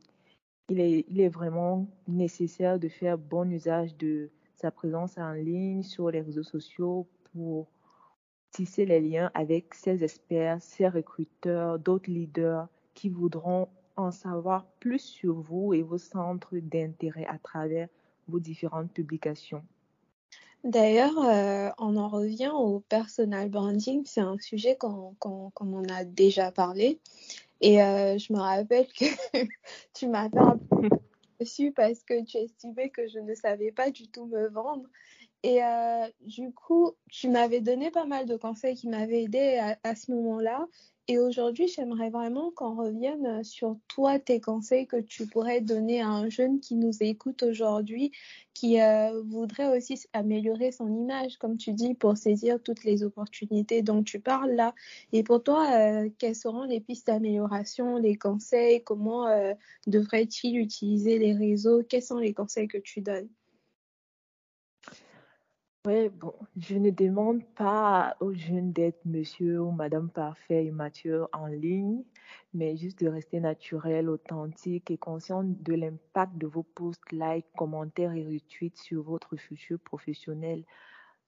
Il 0.70 1.20
est, 1.20 1.28
vraiment 1.28 1.88
nécessaire 2.06 2.78
de 2.78 2.88
faire 2.88 3.18
bon 3.18 3.50
usage 3.50 3.96
de 3.96 4.30
sa 4.54 4.70
présence 4.70 5.18
en 5.18 5.32
ligne 5.32 5.82
sur 5.82 6.10
les 6.12 6.20
réseaux 6.20 6.44
sociaux 6.44 7.08
pour 7.32 7.66
tisser 8.52 8.86
les 8.86 9.00
liens 9.00 9.32
avec 9.34 9.74
ses 9.74 10.04
experts, 10.04 10.62
ses 10.62 10.86
recruteurs, 10.86 11.80
d'autres 11.80 12.10
leaders 12.10 12.68
qui 12.94 13.08
voudront 13.08 13.68
en 13.96 14.12
savoir 14.12 14.64
plus 14.78 15.00
sur 15.00 15.40
vous 15.40 15.74
et 15.74 15.82
vos 15.82 15.98
centres 15.98 16.56
d'intérêt 16.56 17.26
à 17.26 17.38
travers 17.38 17.88
vos 18.28 18.38
différentes 18.38 18.92
publications. 18.92 19.64
D'ailleurs, 20.62 21.18
euh, 21.18 21.70
on 21.78 21.96
en 21.96 22.08
revient 22.08 22.52
au 22.54 22.80
personal 22.80 23.48
branding. 23.48 24.02
C'est 24.04 24.20
un 24.20 24.38
sujet 24.38 24.76
qu'on 24.76 25.16
en 25.58 25.84
a 25.88 26.04
déjà 26.04 26.52
parlé. 26.52 27.00
Et 27.60 27.82
euh, 27.82 28.16
je 28.18 28.32
me 28.32 28.38
rappelle 28.38 28.86
que 28.88 29.04
tu 29.94 30.08
m'as 30.08 30.28
fait 30.30 30.38
un 30.38 30.58
peu 30.58 30.88
dessus 31.40 31.72
parce 31.72 32.02
que 32.02 32.24
tu 32.24 32.38
estimais 32.38 32.90
que 32.90 33.06
je 33.08 33.18
ne 33.18 33.34
savais 33.34 33.72
pas 33.72 33.90
du 33.90 34.08
tout 34.08 34.26
me 34.26 34.48
vendre. 34.48 34.84
Et 35.42 35.62
euh, 35.64 36.06
du 36.20 36.52
coup, 36.52 36.92
tu 37.10 37.28
m'avais 37.28 37.60
donné 37.60 37.90
pas 37.90 38.04
mal 38.04 38.26
de 38.26 38.36
conseils 38.36 38.76
qui 38.76 38.88
m'avaient 38.88 39.24
aidé 39.24 39.56
à, 39.58 39.78
à 39.84 39.94
ce 39.94 40.10
moment-là. 40.12 40.66
Et 41.10 41.18
aujourd'hui, 41.18 41.66
j'aimerais 41.66 42.08
vraiment 42.08 42.52
qu'on 42.52 42.76
revienne 42.76 43.26
euh, 43.26 43.42
sur 43.42 43.76
toi, 43.88 44.20
tes 44.20 44.40
conseils 44.40 44.86
que 44.86 45.00
tu 45.00 45.26
pourrais 45.26 45.60
donner 45.60 46.00
à 46.00 46.08
un 46.08 46.28
jeune 46.28 46.60
qui 46.60 46.76
nous 46.76 47.02
écoute 47.02 47.42
aujourd'hui, 47.42 48.12
qui 48.54 48.80
euh, 48.80 49.20
voudrait 49.24 49.76
aussi 49.76 50.00
améliorer 50.12 50.70
son 50.70 50.86
image, 50.86 51.36
comme 51.38 51.56
tu 51.56 51.72
dis, 51.72 51.94
pour 51.94 52.16
saisir 52.16 52.62
toutes 52.62 52.84
les 52.84 53.02
opportunités 53.02 53.82
dont 53.82 54.04
tu 54.04 54.20
parles 54.20 54.52
là. 54.52 54.72
Et 55.12 55.24
pour 55.24 55.42
toi, 55.42 55.66
euh, 55.74 56.08
quelles 56.16 56.36
seront 56.36 56.62
les 56.62 56.78
pistes 56.78 57.08
d'amélioration, 57.08 57.96
les 57.96 58.14
conseils? 58.14 58.84
Comment 58.84 59.26
devrait-il 59.88 60.58
utiliser 60.58 61.18
les 61.18 61.32
réseaux? 61.32 61.82
Quels 61.82 62.04
sont 62.04 62.18
les 62.18 62.34
conseils 62.34 62.68
que 62.68 62.78
tu 62.78 63.00
donnes? 63.00 63.28
Oui, 65.86 66.10
bon, 66.10 66.34
je 66.58 66.76
ne 66.76 66.90
demande 66.90 67.42
pas 67.54 68.14
aux 68.20 68.34
jeunes 68.34 68.72
d'être 68.72 69.00
monsieur 69.06 69.62
ou 69.62 69.70
madame 69.70 70.10
parfait 70.10 70.66
et 70.66 70.70
mature 70.70 71.30
en 71.32 71.46
ligne, 71.46 72.04
mais 72.52 72.76
juste 72.76 73.02
de 73.02 73.08
rester 73.08 73.40
naturel, 73.40 74.10
authentique 74.10 74.90
et 74.90 74.98
conscient 74.98 75.42
de 75.42 75.72
l'impact 75.72 76.36
de 76.36 76.46
vos 76.46 76.64
posts, 76.64 77.10
likes, 77.12 77.46
commentaires 77.56 78.12
et 78.12 78.26
retweets 78.26 78.76
sur 78.76 79.02
votre 79.02 79.36
futur 79.36 79.80
professionnel. 79.80 80.64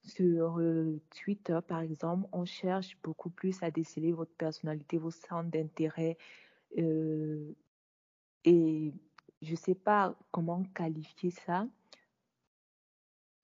Sur 0.01 0.59
euh, 0.59 1.01
Twitter, 1.23 1.59
par 1.67 1.79
exemple, 1.79 2.27
on 2.31 2.45
cherche 2.45 2.97
beaucoup 3.03 3.31
plus 3.31 3.63
à 3.63 3.71
déceler 3.71 4.11
votre 4.11 4.35
personnalité, 4.35 4.99
vos 4.99 5.11
centres 5.11 5.49
d'intérêt. 5.49 6.17
Euh, 6.77 7.55
et 8.45 8.93
je 9.41 9.51
ne 9.51 9.55
sais 9.55 9.75
pas 9.75 10.15
comment 10.31 10.63
qualifier 10.75 11.31
ça, 11.31 11.65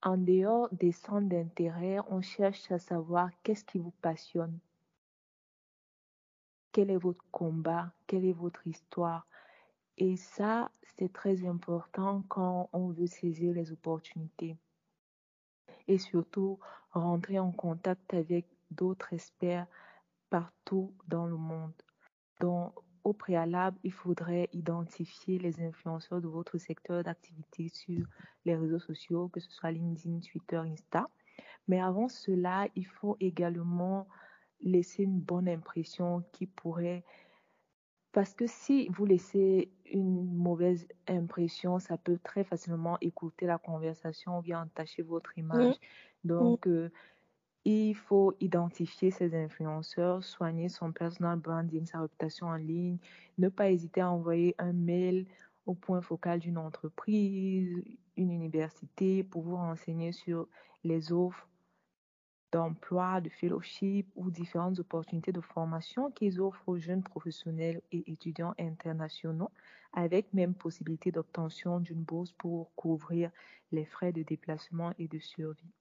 en 0.02 0.18
dehors 0.18 0.70
des 0.72 0.92
centres 0.92 1.28
d'intérêt, 1.28 1.98
on 2.10 2.22
cherche 2.22 2.72
à 2.72 2.80
savoir 2.80 3.30
qu'est-ce 3.44 3.66
qui 3.66 3.80
vous 3.80 3.94
passionne. 4.02 4.60
Quel 6.72 6.92
est 6.92 6.98
votre 6.98 7.24
combat? 7.32 7.92
Quelle 8.08 8.26
est 8.26 8.34
votre 8.34 8.66
histoire? 8.68 9.28
Et 9.98 10.16
ça, 10.16 10.72
c'est 10.98 11.12
très 11.12 11.46
important 11.46 12.24
quand 12.30 12.70
on 12.72 12.88
veut 12.90 13.08
saisir 13.08 13.54
les 13.54 13.72
opportunités. 13.72 14.56
Et 15.88 15.98
surtout, 15.98 16.60
rentrer 16.92 17.40
en 17.40 17.52
contact 17.52 18.14
avec 18.14 18.46
d'autres 18.72 19.12
experts 19.14 19.68
partout 20.30 20.94
dans 21.08 21.26
le 21.26 21.36
monde. 21.36 21.74
Au 23.10 23.14
préalable, 23.14 23.78
il 23.84 23.92
faudrait 23.92 24.50
identifier 24.54 25.40
les 25.40 25.62
influenceurs 25.62 26.22
de 26.22 26.28
votre 26.28 26.58
secteur 26.58 27.04
d'activité 27.04 27.70
sur 27.70 28.06
les 28.46 28.56
réseaux 28.56 28.80
sociaux, 28.80 29.28
que 29.30 29.40
ce 29.40 29.52
soit 29.52 29.72
LinkedIn, 29.72 30.20
Twitter, 30.20 30.58
Insta. 30.58 31.10
Mais 31.68 31.82
avant 31.82 32.08
cela, 32.08 32.68
il 32.76 32.86
faut 32.86 33.18
également 33.20 34.08
laisser 34.62 35.04
une 35.04 35.20
bonne 35.20 35.50
impression 35.50 36.24
qui 36.32 36.46
pourrait... 36.46 37.04
Parce 38.12 38.34
que 38.34 38.48
si 38.48 38.88
vous 38.90 39.06
laissez 39.06 39.72
une 39.86 40.36
mauvaise 40.36 40.88
impression, 41.08 41.80
ça 41.80 41.98
peut 41.98 42.20
très 42.24 42.44
facilement 42.44 42.98
écouter 43.02 43.46
la 43.46 43.60
conversation 43.60 44.40
ou 44.40 44.42
bien 44.42 44.64
entacher 44.64 45.04
votre 45.04 45.38
image. 45.38 45.76
Mmh. 45.76 46.28
Donc, 46.28 46.68
euh, 46.68 46.90
il 47.66 47.94
faut 47.96 48.34
identifier 48.40 49.12
ses 49.12 49.36
influenceurs, 49.36 50.24
soigner 50.24 50.70
son 50.70 50.92
personal 50.92 51.40
branding, 51.40 51.86
sa 51.86 52.02
réputation 52.02 52.48
en 52.48 52.56
ligne, 52.56 52.98
ne 53.38 53.50
pas 53.50 53.70
hésiter 53.72 54.02
à 54.02 54.10
envoyer 54.12 54.56
un 54.58 54.74
mail 54.74 55.26
au 55.66 55.74
point 55.76 56.02
focal 56.02 56.40
d'une 56.40 56.58
entreprise, 56.58 57.84
une 58.18 58.32
université 58.32 59.24
pour 59.24 59.44
vous 59.44 59.56
renseigner 59.56 60.12
sur 60.12 60.48
les 60.84 61.12
offres 61.12 61.48
d'emploi, 62.52 63.22
de 63.22 63.30
fellowship 63.30 64.08
ou 64.16 64.32
différentes 64.32 64.80
opportunités 64.80 65.32
de 65.32 65.42
formation 65.42 66.12
qu'ils 66.12 66.42
offrent 66.42 66.68
aux 66.68 66.78
jeunes 66.80 67.04
professionnels 67.04 67.82
et 67.92 68.12
étudiants 68.12 68.56
internationaux, 68.60 69.52
avec 69.94 70.34
même 70.34 70.56
possibilité 70.56 71.12
d'obtention 71.12 71.80
d'une 71.80 72.04
bourse 72.04 72.34
pour 72.34 72.74
couvrir 72.76 73.32
les 73.72 73.86
frais 73.86 74.12
de 74.14 74.24
déplacement 74.24 74.94
et 74.98 75.08
de 75.08 75.20
survie. 75.20 75.72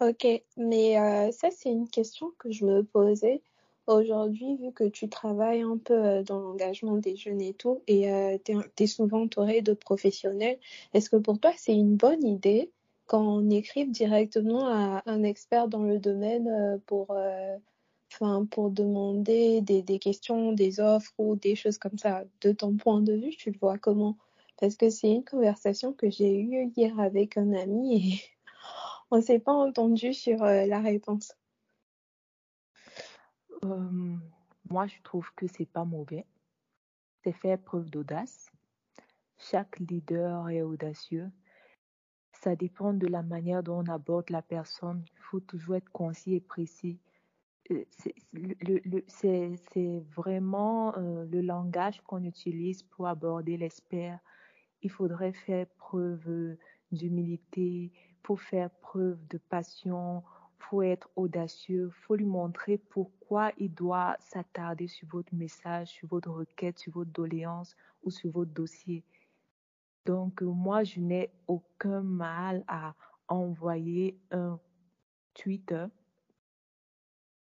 Ok, 0.00 0.26
mais 0.56 0.96
euh, 0.98 1.32
ça, 1.32 1.50
c'est 1.50 1.70
une 1.70 1.88
question 1.88 2.32
que 2.38 2.52
je 2.52 2.64
me 2.64 2.84
posais 2.84 3.42
aujourd'hui, 3.88 4.56
vu 4.56 4.72
que 4.72 4.84
tu 4.84 5.08
travailles 5.08 5.62
un 5.62 5.76
peu 5.76 5.94
euh, 5.94 6.22
dans 6.22 6.38
l'engagement 6.38 6.96
des 6.98 7.16
jeunes 7.16 7.40
et 7.40 7.52
tout, 7.54 7.82
et 7.88 8.12
euh, 8.12 8.38
tu 8.44 8.54
es, 8.78 8.86
souvent 8.86 9.22
entouré 9.22 9.60
de 9.60 9.72
professionnels. 9.72 10.58
Est-ce 10.94 11.10
que 11.10 11.16
pour 11.16 11.40
toi, 11.40 11.52
c'est 11.56 11.74
une 11.74 11.96
bonne 11.96 12.24
idée 12.24 12.70
quand 13.06 13.22
on 13.22 13.50
écrive 13.50 13.90
directement 13.90 14.68
à 14.68 15.02
un 15.06 15.24
expert 15.24 15.66
dans 15.68 15.82
le 15.82 15.98
domaine 15.98 16.80
pour, 16.86 17.16
enfin, 18.12 18.46
pour 18.50 18.70
demander 18.70 19.62
des, 19.62 19.82
des 19.82 19.98
questions, 19.98 20.52
des 20.52 20.80
offres 20.80 21.12
ou 21.18 21.36
des 21.36 21.56
choses 21.56 21.78
comme 21.78 21.98
ça 21.98 22.24
De 22.42 22.52
ton 22.52 22.76
point 22.76 23.00
de 23.00 23.14
vue, 23.14 23.30
tu 23.30 23.50
le 23.50 23.58
vois 23.58 23.78
comment? 23.78 24.16
Parce 24.60 24.76
que 24.76 24.90
c'est 24.90 25.10
une 25.10 25.24
conversation 25.24 25.92
que 25.92 26.10
j'ai 26.10 26.38
eue 26.40 26.70
hier 26.76 26.98
avec 27.00 27.36
un 27.38 27.52
ami 27.54 27.96
et 27.96 28.37
on 29.10 29.20
s'est 29.20 29.38
pas 29.38 29.52
entendu 29.52 30.12
sur 30.12 30.42
euh, 30.42 30.66
la 30.66 30.80
réponse. 30.80 31.34
Euh, 33.64 34.16
moi, 34.70 34.86
je 34.86 35.00
trouve 35.02 35.30
que 35.34 35.46
c'est 35.46 35.66
pas 35.66 35.84
mauvais. 35.84 36.26
C'est 37.24 37.32
faire 37.32 37.58
preuve 37.58 37.90
d'audace. 37.90 38.50
Chaque 39.38 39.78
leader 39.78 40.48
est 40.50 40.62
audacieux. 40.62 41.30
Ça 42.32 42.54
dépend 42.54 42.92
de 42.92 43.06
la 43.06 43.22
manière 43.22 43.62
dont 43.62 43.82
on 43.82 43.90
aborde 43.90 44.30
la 44.30 44.42
personne. 44.42 45.04
Il 45.12 45.22
faut 45.22 45.40
toujours 45.40 45.76
être 45.76 45.90
concis 45.90 46.34
et 46.34 46.40
précis. 46.40 47.00
Euh, 47.70 47.84
c'est 49.08 50.02
vraiment 50.16 50.94
le 50.96 51.40
langage 51.40 52.00
qu'on 52.02 52.22
utilise 52.24 52.82
pour 52.82 53.08
aborder 53.08 53.56
l'expert. 53.56 54.18
Il 54.82 54.90
faudrait 54.90 55.32
faire 55.32 55.66
preuve 55.76 56.56
d'humilité, 56.92 57.92
faut 58.28 58.36
faire 58.36 58.68
preuve 58.82 59.26
de 59.28 59.38
passion, 59.38 60.22
faut 60.58 60.82
être 60.82 61.08
audacieux, 61.16 61.88
faut 61.88 62.14
lui 62.14 62.26
montrer 62.26 62.76
pourquoi 62.76 63.52
il 63.56 63.72
doit 63.72 64.16
s'attarder 64.20 64.86
sur 64.86 65.08
votre 65.08 65.34
message, 65.34 65.88
sur 65.88 66.08
votre 66.08 66.30
requête, 66.30 66.78
sur 66.78 66.92
votre 66.92 67.10
doléance 67.10 67.74
ou 68.02 68.10
sur 68.10 68.30
votre 68.30 68.52
dossier. 68.52 69.02
Donc, 70.04 70.42
moi, 70.42 70.84
je 70.84 71.00
n'ai 71.00 71.30
aucun 71.46 72.02
mal 72.02 72.64
à 72.68 72.94
envoyer 73.28 74.18
un 74.30 74.60
Twitter 75.32 75.86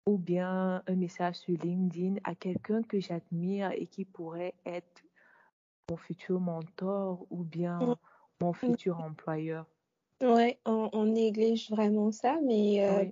ou 0.07 0.17
bien 0.17 0.81
un 0.87 0.95
message 0.95 1.35
sur 1.35 1.55
LinkedIn 1.61 2.15
à 2.23 2.33
quelqu'un 2.33 2.81
que 2.81 2.99
j'admire 2.99 3.69
et 3.73 3.85
qui 3.85 4.03
pourrait 4.03 4.55
être 4.65 5.03
mon 5.91 5.97
futur 5.97 6.39
mentor 6.39 7.27
ou 7.29 7.43
bien 7.43 7.95
mon 8.41 8.51
futur 8.51 8.99
employeur. 8.99 9.67
Ouais, 10.21 10.59
on, 10.65 11.05
néglige 11.05 11.69
vraiment 11.71 12.11
ça, 12.11 12.39
mais 12.43 12.85
euh, 12.85 13.05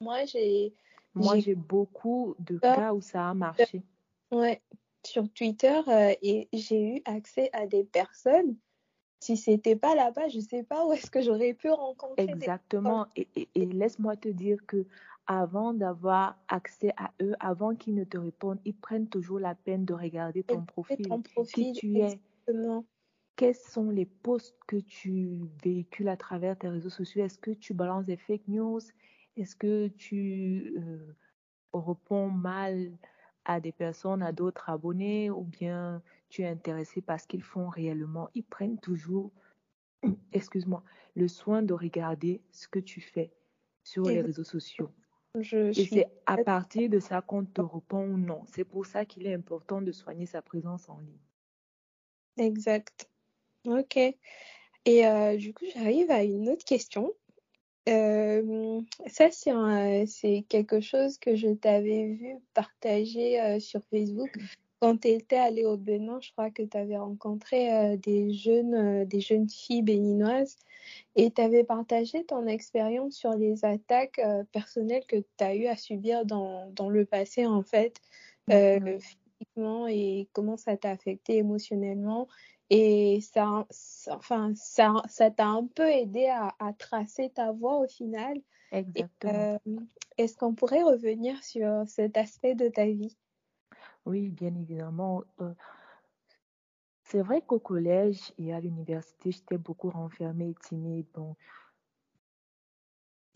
moi 0.00 0.24
j'ai 0.26 0.74
moi 1.14 1.38
j'ai 1.38 1.54
beaucoup 1.54 2.36
de 2.38 2.58
cas 2.58 2.92
où 2.92 3.00
ça 3.00 3.30
a 3.30 3.34
marché. 3.34 3.82
Ouais, 4.30 4.62
sur 5.04 5.28
Twitter 5.32 5.80
euh, 5.88 6.14
et 6.22 6.48
j'ai 6.52 6.96
eu 6.96 7.02
accès 7.04 7.50
à 7.52 7.66
des 7.66 7.84
personnes. 7.84 8.56
Si 9.20 9.36
c'était 9.36 9.76
pas 9.76 9.94
là-bas, 9.94 10.28
je 10.28 10.40
sais 10.40 10.62
pas 10.62 10.86
où 10.86 10.92
est-ce 10.92 11.10
que 11.10 11.22
j'aurais 11.22 11.54
pu 11.54 11.70
rencontrer. 11.70 12.24
Exactement. 12.24 13.06
et, 13.16 13.26
et, 13.34 13.66
laisse-moi 13.66 14.16
te 14.16 14.28
dire 14.28 14.58
que 14.66 14.86
avant 15.26 15.72
d'avoir 15.72 16.38
accès 16.48 16.92
à 16.96 17.10
eux, 17.22 17.34
avant 17.40 17.74
qu'ils 17.74 17.94
ne 17.94 18.04
te 18.04 18.18
répondent, 18.18 18.60
ils 18.64 18.76
prennent 18.76 19.08
toujours 19.08 19.40
la 19.40 19.54
peine 19.54 19.84
de 19.84 19.94
regarder 19.94 20.42
ton 20.42 20.64
profil, 20.64 21.08
ton 21.08 21.22
profil, 21.22 21.72
qui 21.72 21.80
tu 21.80 21.98
es. 21.98 22.20
Quels 23.36 23.54
sont 23.54 23.90
les 23.90 24.06
posts 24.06 24.56
que 24.66 24.76
tu 24.76 25.40
véhicules 25.62 26.08
à 26.08 26.16
travers 26.16 26.58
tes 26.58 26.68
réseaux 26.68 26.90
sociaux? 26.90 27.24
Est-ce 27.24 27.38
que 27.38 27.50
tu 27.52 27.74
balances 27.74 28.06
des 28.06 28.16
fake 28.16 28.48
news? 28.48 28.80
Est-ce 29.36 29.56
que 29.56 29.88
tu 29.88 30.74
euh, 30.78 31.14
réponds 31.74 32.30
mal 32.30 32.98
à 33.44 33.60
des 33.60 33.72
personnes, 33.72 34.22
à 34.22 34.32
d'autres 34.32 34.70
abonnés? 34.70 35.30
Ou 35.30 35.42
bien 35.44 36.02
tu 36.30 36.42
es 36.42 36.48
intéressé 36.48 37.02
par 37.02 37.20
ce 37.20 37.26
qu'ils 37.28 37.42
font 37.42 37.68
réellement? 37.68 38.28
Ils 38.34 38.44
prennent 38.44 38.78
toujours, 38.80 39.32
excuse-moi, 40.32 40.84
le 41.16 41.28
soin 41.28 41.62
de 41.62 41.74
regarder 41.74 42.42
ce 42.52 42.68
que 42.68 42.78
tu 42.80 43.00
fais 43.00 43.32
sur 43.84 44.10
les 44.10 44.22
réseaux 44.22 44.44
sociaux. 44.44 44.92
Je 45.38 45.72
Et 45.76 45.86
c'est 45.86 46.08
à 46.26 46.38
partir 46.38 46.90
de 46.90 46.98
ça 47.00 47.22
qu'on 47.22 47.44
te 47.44 47.60
répond 47.62 48.04
ou 48.06 48.18
non. 48.18 48.42
C'est 48.46 48.64
pour 48.64 48.86
ça 48.86 49.04
qu'il 49.06 49.26
est 49.26 49.34
important 49.34 49.82
de 49.82 49.92
soigner 49.92 50.26
sa 50.26 50.42
présence 50.42 50.88
en 50.88 50.98
ligne. 51.00 51.20
Exact. 52.38 53.10
Ok. 53.66 53.96
Et 53.96 55.06
euh, 55.06 55.36
du 55.36 55.52
coup, 55.52 55.64
j'arrive 55.74 56.10
à 56.10 56.22
une 56.22 56.48
autre 56.48 56.64
question. 56.64 57.12
Euh, 57.88 58.80
ça, 59.06 59.30
c'est 59.30 60.44
quelque 60.48 60.80
chose 60.80 61.18
que 61.18 61.34
je 61.34 61.48
t'avais 61.48 62.06
vu 62.06 62.36
partager 62.54 63.40
euh, 63.40 63.60
sur 63.60 63.80
Facebook. 63.90 64.30
Quand 64.80 64.98
tu 64.98 65.08
étais 65.08 65.36
allé 65.36 65.64
au 65.64 65.76
Bénin, 65.76 66.20
je 66.20 66.30
crois 66.32 66.50
que 66.50 66.62
tu 66.62 66.76
avais 66.76 66.98
rencontré 66.98 67.96
des, 67.96 68.32
jeunes, 68.32 69.04
des 69.06 69.20
jeunes 69.20 69.48
filles 69.48 69.82
béninoises 69.82 70.58
et 71.16 71.30
tu 71.30 71.40
avais 71.40 71.64
partagé 71.64 72.24
ton 72.24 72.46
expérience 72.46 73.14
sur 73.14 73.32
les 73.32 73.64
attaques 73.64 74.20
personnelles 74.52 75.06
que 75.08 75.16
tu 75.16 75.44
as 75.44 75.54
eu 75.54 75.66
à 75.66 75.76
subir 75.76 76.26
dans, 76.26 76.70
dans, 76.72 76.90
le 76.90 77.06
passé, 77.06 77.46
en 77.46 77.62
fait, 77.62 77.96
physiquement 78.50 79.86
et 79.88 80.28
comment 80.34 80.58
ça 80.58 80.76
t'a 80.76 80.90
affecté 80.90 81.38
émotionnellement. 81.38 82.28
Et 82.70 83.20
ça, 83.20 83.66
enfin, 84.10 84.52
ça, 84.56 84.94
ça 85.08 85.30
t'a 85.30 85.46
un 85.46 85.66
peu 85.66 85.88
aidé 85.88 86.26
à, 86.26 86.54
à, 86.58 86.72
tracer 86.72 87.30
ta 87.30 87.52
voie 87.52 87.78
au 87.78 87.86
final. 87.86 88.38
Exactement. 88.72 89.32
Euh, 89.66 89.76
Est-ce 90.18 90.36
qu'on 90.36 90.54
pourrait 90.54 90.82
revenir 90.82 91.42
sur 91.44 91.84
cet 91.86 92.16
aspect 92.16 92.54
de 92.54 92.68
ta 92.68 92.86
vie? 92.86 93.16
Oui, 94.04 94.30
bien 94.30 94.54
évidemment. 94.54 95.22
Euh, 95.40 95.52
c'est 97.04 97.22
vrai 97.22 97.40
qu'au 97.40 97.60
collège 97.60 98.32
et 98.38 98.52
à 98.52 98.60
l'université, 98.60 99.30
j'étais 99.30 99.58
beaucoup 99.58 99.90
renfermée 99.90 100.50
et 100.50 100.54
timide. 100.54 101.06
Donc, 101.14 101.36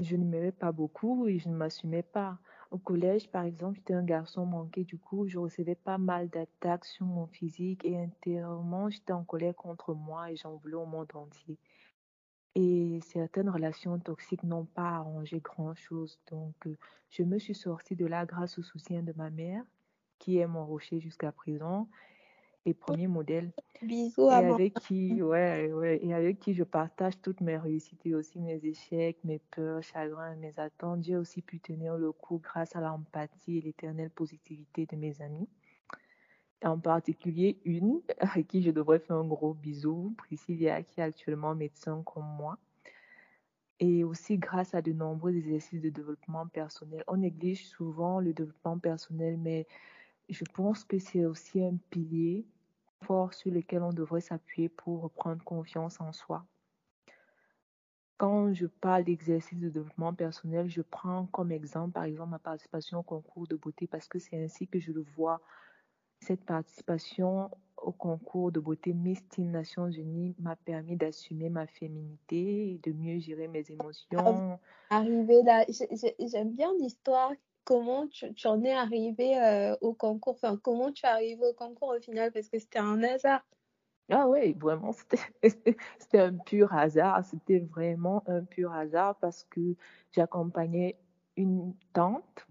je 0.02 0.16
ne 0.16 0.24
m'aimais 0.24 0.52
pas 0.52 0.72
beaucoup 0.72 1.28
et 1.28 1.38
je 1.38 1.48
ne 1.48 1.54
m'assumais 1.54 2.02
pas. 2.02 2.38
Au 2.70 2.78
collège, 2.78 3.28
par 3.28 3.42
exemple, 3.44 3.78
j'étais 3.78 3.94
un 3.94 4.04
garçon 4.04 4.46
manqué, 4.46 4.84
du 4.84 4.96
coup, 4.96 5.26
je 5.26 5.38
recevais 5.38 5.74
pas 5.74 5.98
mal 5.98 6.28
d'attaques 6.28 6.84
sur 6.84 7.04
mon 7.04 7.26
physique 7.26 7.84
et 7.84 7.98
intérieurement, 7.98 8.88
j'étais 8.88 9.12
en 9.12 9.24
colère 9.24 9.56
contre 9.56 9.92
moi 9.92 10.30
et 10.30 10.36
j'en 10.36 10.54
voulais 10.56 10.76
au 10.76 10.86
monde 10.86 11.10
entier. 11.14 11.58
Et 12.54 13.00
certaines 13.02 13.50
relations 13.50 13.98
toxiques 13.98 14.44
n'ont 14.44 14.66
pas 14.66 14.90
arrangé 14.90 15.40
grand-chose. 15.40 16.20
Donc, 16.30 16.54
euh, 16.66 16.76
je 17.10 17.24
me 17.24 17.38
suis 17.38 17.54
sortie 17.54 17.96
de 17.96 18.06
là 18.06 18.24
grâce 18.24 18.58
au 18.58 18.62
soutien 18.62 19.02
de 19.02 19.12
ma 19.16 19.30
mère, 19.30 19.64
qui 20.20 20.38
est 20.38 20.46
mon 20.46 20.64
rocher 20.64 21.00
jusqu'à 21.00 21.32
présent, 21.32 21.88
et 22.66 22.74
premier 22.74 23.06
modèle. 23.06 23.52
Bisous 23.82 24.28
et 24.28 24.34
à 24.34 24.36
avec 24.38 24.74
qui, 24.80 25.22
ouais, 25.22 25.72
ouais, 25.72 26.00
et 26.02 26.12
avec 26.12 26.38
qui 26.38 26.52
je 26.52 26.64
partage 26.64 27.20
toutes 27.22 27.40
mes 27.40 27.56
réussites 27.56 28.04
et 28.04 28.14
aussi 28.14 28.38
mes 28.38 28.64
échecs, 28.64 29.18
mes 29.24 29.40
peurs, 29.50 29.82
chagrins, 29.82 30.36
mes 30.36 30.52
attentes. 30.58 31.04
J'ai 31.04 31.16
aussi 31.16 31.40
pu 31.40 31.60
tenir 31.60 31.96
le 31.96 32.12
coup 32.12 32.38
grâce 32.42 32.76
à 32.76 32.80
l'empathie 32.80 33.58
et 33.58 33.62
l'éternelle 33.62 34.10
positivité 34.10 34.86
de 34.86 34.96
mes 34.96 35.20
amis. 35.22 35.48
En 36.62 36.78
particulier 36.78 37.58
une 37.64 38.02
à 38.18 38.42
qui 38.42 38.62
je 38.62 38.70
devrais 38.70 38.98
faire 38.98 39.16
un 39.16 39.24
gros 39.24 39.54
bisou, 39.54 40.14
Priscilla, 40.18 40.82
qui 40.82 41.00
est 41.00 41.04
actuellement 41.04 41.54
médecin 41.54 42.02
comme 42.04 42.26
moi. 42.36 42.58
Et 43.82 44.04
aussi 44.04 44.36
grâce 44.36 44.74
à 44.74 44.82
de 44.82 44.92
nombreux 44.92 45.34
exercices 45.34 45.80
de 45.80 45.88
développement 45.88 46.46
personnel. 46.48 47.02
On 47.08 47.16
néglige 47.16 47.66
souvent 47.66 48.20
le 48.20 48.34
développement 48.34 48.78
personnel, 48.78 49.38
mais 49.38 49.66
je 50.30 50.44
pense 50.44 50.84
que 50.84 50.98
c'est 50.98 51.24
aussi 51.24 51.62
un 51.62 51.76
pilier 51.90 52.46
fort 53.02 53.34
sur 53.34 53.50
lequel 53.50 53.82
on 53.82 53.92
devrait 53.92 54.20
s'appuyer 54.20 54.68
pour 54.68 55.02
reprendre 55.02 55.42
confiance 55.42 56.00
en 56.00 56.12
soi. 56.12 56.44
Quand 58.16 58.52
je 58.52 58.66
parle 58.66 59.04
d'exercice 59.04 59.58
de 59.58 59.70
développement 59.70 60.12
personnel, 60.12 60.68
je 60.68 60.82
prends 60.82 61.26
comme 61.26 61.52
exemple, 61.52 61.92
par 61.92 62.04
exemple, 62.04 62.30
ma 62.30 62.38
participation 62.38 62.98
au 62.98 63.02
concours 63.02 63.46
de 63.46 63.56
beauté 63.56 63.86
parce 63.86 64.08
que 64.08 64.18
c'est 64.18 64.42
ainsi 64.42 64.68
que 64.68 64.78
je 64.78 64.92
le 64.92 65.00
vois. 65.00 65.40
Cette 66.20 66.44
participation 66.44 67.50
au 67.78 67.92
concours 67.92 68.52
de 68.52 68.60
beauté 68.60 68.92
Miss 68.92 69.26
Teen 69.28 69.50
Nations 69.50 69.90
Unies 69.90 70.36
m'a 70.38 70.54
permis 70.54 70.96
d'assumer 70.96 71.48
ma 71.48 71.66
féminité 71.66 72.74
et 72.74 72.80
de 72.82 72.92
mieux 72.92 73.18
gérer 73.18 73.48
mes 73.48 73.64
émotions. 73.70 74.58
Arrivé 74.90 75.42
là, 75.42 75.64
j'aime 76.18 76.52
bien 76.52 76.70
l'histoire 76.78 77.32
comment 77.64 78.06
tu, 78.08 78.26
en 78.46 78.62
es 78.64 78.72
arrivé 78.72 79.38
euh, 79.38 79.76
au 79.80 79.94
concours? 79.94 80.34
Enfin, 80.34 80.58
comment 80.62 80.92
tu 80.92 81.06
es 81.06 81.08
arrivé 81.08 81.46
au 81.46 81.54
concours 81.54 81.94
au 81.96 82.00
final? 82.00 82.32
Parce 82.32 82.48
que 82.48 82.58
c'était 82.58 82.78
un 82.78 83.02
hasard. 83.02 83.42
Ah 84.10 84.26
oui, 84.26 84.54
vraiment, 84.54 84.92
c'était 85.42 86.18
un 86.18 86.36
pur 86.36 86.72
hasard. 86.74 87.24
C'était 87.24 87.60
vraiment 87.60 88.24
un 88.26 88.44
pur 88.44 88.72
hasard 88.72 89.16
parce 89.20 89.44
que 89.44 89.76
j'accompagnais 90.12 90.98
une 91.36 91.74
tante 91.92 92.46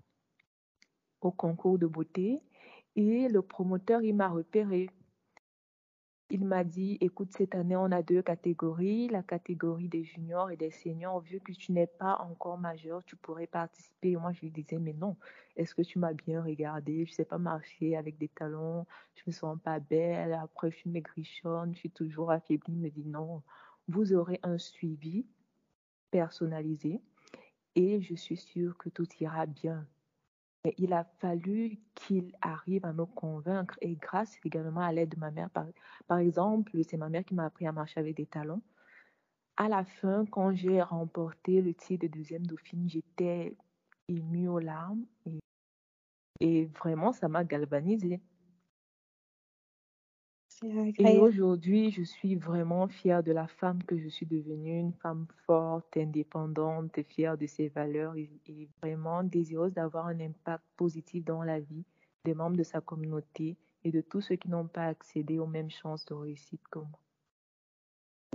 au 1.21 1.31
concours 1.31 1.77
de 1.77 1.85
beauté 1.85 2.41
et 2.95 3.27
le 3.27 3.41
promoteur, 3.41 4.01
il 4.01 4.15
m'a 4.15 4.29
repéré. 4.29 4.89
Il 6.31 6.45
m'a 6.45 6.63
dit, 6.63 6.99
écoute, 7.01 7.31
cette 7.35 7.55
année, 7.55 7.75
on 7.75 7.91
a 7.91 8.03
deux 8.03 8.21
catégories, 8.21 9.07
la 9.07 9.23
catégorie 9.23 9.87
des 9.87 10.03
juniors 10.03 10.51
et 10.51 10.57
des 10.57 10.69
seniors. 10.69 11.21
Vu 11.21 11.39
que 11.39 11.51
tu 11.53 11.71
n'es 11.71 11.87
pas 11.87 12.17
encore 12.19 12.59
majeur, 12.59 13.03
tu 13.03 13.15
pourrais 13.15 13.47
participer. 13.47 14.15
Moi, 14.15 14.31
je 14.33 14.41
lui 14.41 14.51
disais, 14.51 14.77
mais 14.77 14.93
non, 14.93 15.17
est-ce 15.55 15.73
que 15.73 15.81
tu 15.81 15.97
m'as 15.97 16.13
bien 16.13 16.43
regardé? 16.43 17.05
Je 17.05 17.11
ne 17.11 17.15
sais 17.15 17.25
pas 17.25 17.39
marcher 17.39 17.97
avec 17.97 18.19
des 18.19 18.27
talons, 18.27 18.85
je 19.15 19.23
me 19.25 19.31
sens 19.31 19.57
pas 19.63 19.79
belle. 19.79 20.33
Après, 20.33 20.69
je 20.69 20.87
maigrichonne, 20.87 21.73
je 21.73 21.79
suis 21.79 21.89
toujours 21.89 22.29
affaiblie. 22.29 22.73
Il 22.73 22.79
me 22.79 22.89
dit, 22.91 23.05
non, 23.05 23.41
vous 23.87 24.13
aurez 24.13 24.39
un 24.43 24.59
suivi 24.59 25.25
personnalisé 26.11 27.01
et 27.73 28.01
je 28.01 28.13
suis 28.13 28.37
sûre 28.37 28.77
que 28.77 28.89
tout 28.89 29.07
ira 29.19 29.47
bien. 29.47 29.87
Il 30.77 30.93
a 30.93 31.05
fallu 31.19 31.79
qu'il 31.95 32.33
arrive 32.41 32.85
à 32.85 32.91
me 32.91 33.05
convaincre 33.05 33.77
et 33.81 33.95
grâce 33.95 34.35
également 34.43 34.81
à 34.81 34.91
l'aide 34.91 35.09
de 35.09 35.19
ma 35.19 35.31
mère. 35.31 35.49
Par, 36.07 36.17
exemple, 36.19 36.71
c'est 36.83 36.97
ma 36.97 37.09
mère 37.09 37.23
qui 37.23 37.33
m'a 37.33 37.45
appris 37.45 37.65
à 37.65 37.71
marcher 37.71 37.99
avec 37.99 38.17
des 38.17 38.25
talons. 38.25 38.61
À 39.55 39.69
la 39.69 39.85
fin, 39.85 40.25
quand 40.25 40.53
j'ai 40.53 40.81
remporté 40.81 41.61
le 41.61 41.73
titre 41.73 42.07
de 42.07 42.11
deuxième 42.11 42.45
dauphine, 42.45 42.89
j'étais 42.89 43.55
émue 44.09 44.49
aux 44.49 44.59
larmes 44.59 45.05
et, 45.25 45.39
et 46.41 46.65
vraiment, 46.65 47.13
ça 47.13 47.29
m'a 47.29 47.43
galvanisée. 47.43 48.21
Et 50.97 51.17
aujourd'hui, 51.17 51.91
je 51.91 52.03
suis 52.03 52.35
vraiment 52.35 52.87
fière 52.87 53.23
de 53.23 53.31
la 53.31 53.47
femme 53.47 53.81
que 53.83 53.97
je 53.97 54.09
suis 54.09 54.25
devenue, 54.25 54.79
une 54.79 54.93
femme 54.93 55.25
forte, 55.45 55.95
indépendante, 55.95 57.01
fière 57.07 57.37
de 57.37 57.45
ses 57.45 57.69
valeurs 57.69 58.15
et, 58.17 58.29
vraiment 58.81 59.23
désireuse 59.23 59.73
d'avoir 59.73 60.07
un 60.07 60.19
impact 60.19 60.63
positif 60.75 61.23
dans 61.23 61.43
la 61.43 61.59
vie 61.59 61.85
des 62.25 62.33
membres 62.33 62.57
de 62.57 62.63
sa 62.63 62.81
communauté 62.81 63.55
et 63.85 63.91
de 63.91 64.01
tous 64.01 64.19
ceux 64.21 64.35
qui 64.35 64.49
n'ont 64.49 64.67
pas 64.67 64.87
accédé 64.87 65.39
aux 65.39 65.47
mêmes 65.47 65.71
chances 65.71 66.05
de 66.05 66.13
réussite 66.13 66.61
que 66.69 66.79
moi. 66.79 66.99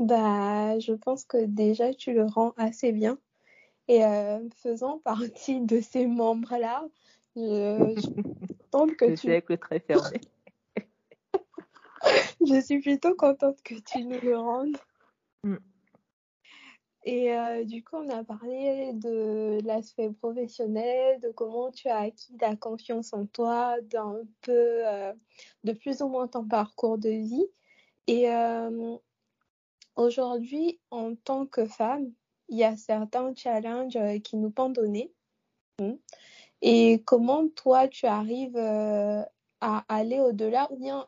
Bah, 0.01 0.79
je 0.79 0.95
pense 0.95 1.25
que 1.25 1.45
déjà 1.45 1.93
tu 1.93 2.15
le 2.15 2.25
rends 2.25 2.55
assez 2.57 2.93
bien. 2.93 3.19
Et 3.87 4.03
euh, 4.03 4.41
faisant 4.57 4.99
partie 4.99 5.61
de 5.61 5.81
ces 5.81 6.07
membres-là, 6.07 6.89
je, 7.37 7.95
je 7.97 8.09
pense 8.71 8.93
que 8.93 9.11
je 9.11 9.21
tu. 9.21 9.31
Suis 9.31 9.59
très 9.59 9.81
fermé. 9.81 10.21
je 12.47 12.61
suis 12.61 12.81
plutôt 12.81 13.15
contente 13.15 13.63
que 13.63 13.75
tu 13.75 14.05
nous 14.05 14.21
le 14.21 14.37
rendes. 14.37 14.77
Mm. 15.43 15.57
Et 17.07 17.35
euh, 17.35 17.65
du 17.65 17.85
coup, 17.85 17.97
on 17.97 18.09
a 18.09 18.25
parlé 18.25 18.93
de 18.95 19.59
l'aspect 19.67 20.11
professionnel, 20.11 21.21
de 21.21 21.31
comment 21.31 21.71
tu 21.71 21.89
as 21.89 21.99
acquis 21.99 22.35
la 22.41 22.57
confiance 22.57 23.13
en 23.13 23.27
toi, 23.27 23.77
d'un 23.83 24.21
peu, 24.41 24.53
euh, 24.87 25.13
de 25.65 25.73
plus 25.73 26.01
ou 26.01 26.09
moins 26.09 26.29
ton 26.29 26.49
parcours 26.49 26.97
de 26.97 27.11
vie. 27.11 27.47
Et 28.07 28.31
euh, 28.31 28.97
aujourd'hui, 29.97 30.81
en 30.91 31.15
tant 31.15 31.45
que 31.45 31.67
femme, 31.67 32.11
il 32.49 32.57
y 32.57 32.65
a 32.65 32.77
certains 32.77 33.35
challenges 33.35 33.99
qui 34.23 34.37
nous 34.37 34.51
pendent 34.51 34.79
au 34.79 34.87
nez. 34.87 35.13
Et 36.63 37.03
comment 37.05 37.49
toi, 37.49 37.87
tu 37.89 38.07
arrives 38.07 38.57
à 38.57 39.85
aller 39.89 40.21
au-delà 40.21 40.71
ou 40.73 40.77
bien 40.77 41.07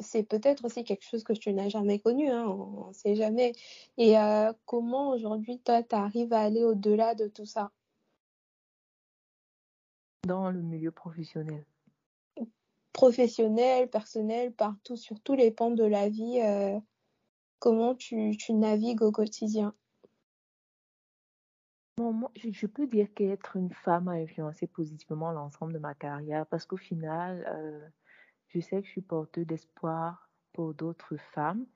c'est 0.00 0.22
peut-être 0.22 0.64
aussi 0.64 0.84
quelque 0.84 1.04
chose 1.04 1.24
que 1.24 1.32
tu 1.32 1.52
n'as 1.52 1.68
jamais 1.68 1.98
connu, 1.98 2.28
hein, 2.30 2.46
on 2.46 2.88
ne 2.88 2.92
sait 2.92 3.14
jamais. 3.14 3.52
Et 3.96 4.18
euh, 4.18 4.52
comment 4.66 5.10
aujourd'hui, 5.10 5.58
toi, 5.60 5.82
tu 5.82 5.94
arrives 5.94 6.32
à 6.32 6.40
aller 6.40 6.64
au-delà 6.64 7.14
de 7.14 7.28
tout 7.28 7.46
ça? 7.46 7.70
Dans 10.26 10.50
le 10.50 10.60
milieu 10.60 10.90
professionnel. 10.90 11.64
Professionnel, 12.92 13.88
personnel, 13.88 14.52
partout, 14.52 14.96
sur 14.96 15.20
tous 15.20 15.34
les 15.34 15.50
pans 15.50 15.70
de 15.70 15.84
la 15.84 16.08
vie. 16.08 16.40
Euh... 16.42 16.78
comment 17.58 17.94
tu, 17.94 18.36
tu 18.36 18.52
navigues 18.52 19.02
au 19.02 19.12
quotidien? 19.12 19.74
Moi, 21.98 22.30
je, 22.34 22.66
peux 22.66 22.86
dire 22.86 23.12
qu'être 23.14 23.56
une 23.56 23.72
femme 23.72 24.08
a 24.08 24.12
influencé 24.12 24.66
positivement 24.66 25.32
l'ensemble 25.32 25.74
de 25.74 25.78
ma 25.78 25.94
carrière 25.94 26.46
parce 26.46 26.64
qu'au 26.64 26.78
final, 26.78 27.44
euh, 27.46 27.86
je 28.52 28.60
sais 28.60 28.80
que 28.80 28.86
je 28.86 28.92
suis 28.92 29.00
porteuse 29.00 29.46
d'espoir 29.46 30.28
pour 30.52 30.74
d'autres 30.74 31.16
femmes. 31.34 31.66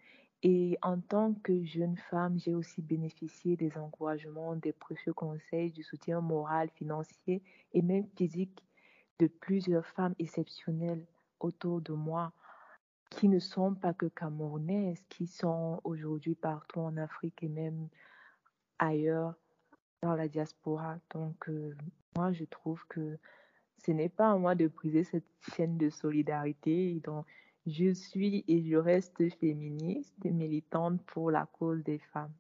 Et 0.43 0.77
en 0.83 1.01
tant 1.01 1.33
que 1.43 1.65
jeune 1.65 1.97
femme, 1.97 2.39
j'ai 2.39 2.55
aussi 2.55 2.83
bénéficié 2.83 3.57
des 3.57 3.79
encouragements, 3.79 4.57
des 4.57 4.73
précieux 4.73 5.15
conseils, 5.15 5.71
du 5.71 5.83
soutien 5.83 6.21
moral, 6.21 6.69
financier 6.75 7.43
et 7.73 7.81
même 7.81 8.07
physique 8.17 8.63
de 9.21 9.27
plusieurs 9.27 9.87
femmes 9.87 10.15
exceptionnelles 10.19 11.07
autour 11.41 11.81
de 11.81 11.93
moi 11.93 12.33
qui 13.11 13.29
ne 13.29 13.39
sont 13.39 13.75
pas 13.75 13.95
que 13.95 14.07
camerounaises, 14.07 15.03
qui 15.09 15.27
sont 15.27 15.81
aujourd'hui 15.85 16.35
partout 16.35 16.81
en 16.81 16.97
Afrique 16.97 17.43
et 17.43 17.49
même 17.49 17.89
ailleurs 18.79 19.35
dans 20.03 20.15
la 20.15 20.29
diaspora. 20.29 20.99
Donc, 21.11 21.49
euh, 21.49 21.75
moi, 22.17 22.33
je 22.33 22.45
trouve 22.45 22.85
que 22.89 23.19
ce 23.85 23.93
n'est 23.93 24.09
pas 24.09 24.31
à 24.31 24.37
moi 24.37 24.55
de 24.55 24.69
briser 24.69 25.05
cette 25.05 25.27
chaîne 25.57 25.77
de 25.77 25.91
solidarité. 25.91 27.01
Donc, 27.05 27.27
je 27.67 27.93
suis 27.93 28.45
et 28.49 28.63
je 28.63 28.77
reste 28.77 29.29
féministe 29.41 30.15
et 30.25 30.31
militante 30.31 31.03
pour 31.07 31.31
la 31.31 31.47
cause 31.47 31.83
des 31.83 31.99
femmes. 32.13 32.33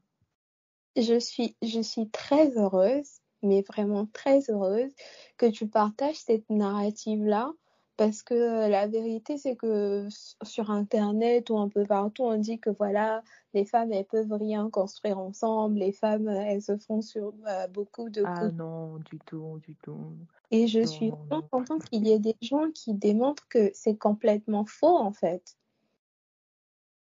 Je 0.96 1.18
suis, 1.18 1.56
je 1.62 1.80
suis 1.80 2.08
très 2.10 2.56
heureuse, 2.56 3.20
mais 3.42 3.62
vraiment 3.62 4.06
très 4.06 4.50
heureuse 4.50 4.92
que 5.36 5.46
tu 5.46 5.66
partages 5.66 6.16
cette 6.16 6.48
narrative-là 6.50 7.52
parce 7.96 8.22
que 8.22 8.34
euh, 8.34 8.68
la 8.68 8.86
vérité, 8.86 9.38
c'est 9.38 9.56
que 9.56 10.08
sur 10.42 10.70
Internet 10.70 11.50
ou 11.50 11.58
un 11.58 11.68
peu 11.68 11.84
partout, 11.84 12.24
on 12.24 12.36
dit 12.36 12.58
que 12.58 12.70
voilà, 12.70 13.22
les 13.52 13.64
femmes, 13.64 13.92
elles 13.92 14.04
peuvent 14.04 14.32
rien 14.32 14.68
construire 14.70 15.18
ensemble. 15.18 15.78
Les 15.78 15.92
femmes, 15.92 16.28
euh, 16.28 16.44
elles 16.44 16.62
se 16.62 16.76
font 16.76 17.02
sur 17.02 17.32
euh, 17.46 17.68
beaucoup 17.68 18.10
de 18.10 18.22
Ah 18.26 18.48
non, 18.48 18.98
du 18.98 19.18
tout, 19.20 19.60
du 19.62 19.74
tout. 19.76 20.16
Et 20.50 20.66
je 20.66 20.84
suis 20.84 21.10
vraiment 21.10 21.42
contente 21.50 21.84
qu'il 21.84 22.06
y 22.06 22.12
ait 22.12 22.18
des 22.18 22.36
gens 22.42 22.70
qui 22.72 22.94
démontrent 22.94 23.46
que 23.48 23.70
c'est 23.74 23.96
complètement 23.96 24.64
faux, 24.64 24.96
en 24.96 25.12
fait. 25.12 25.56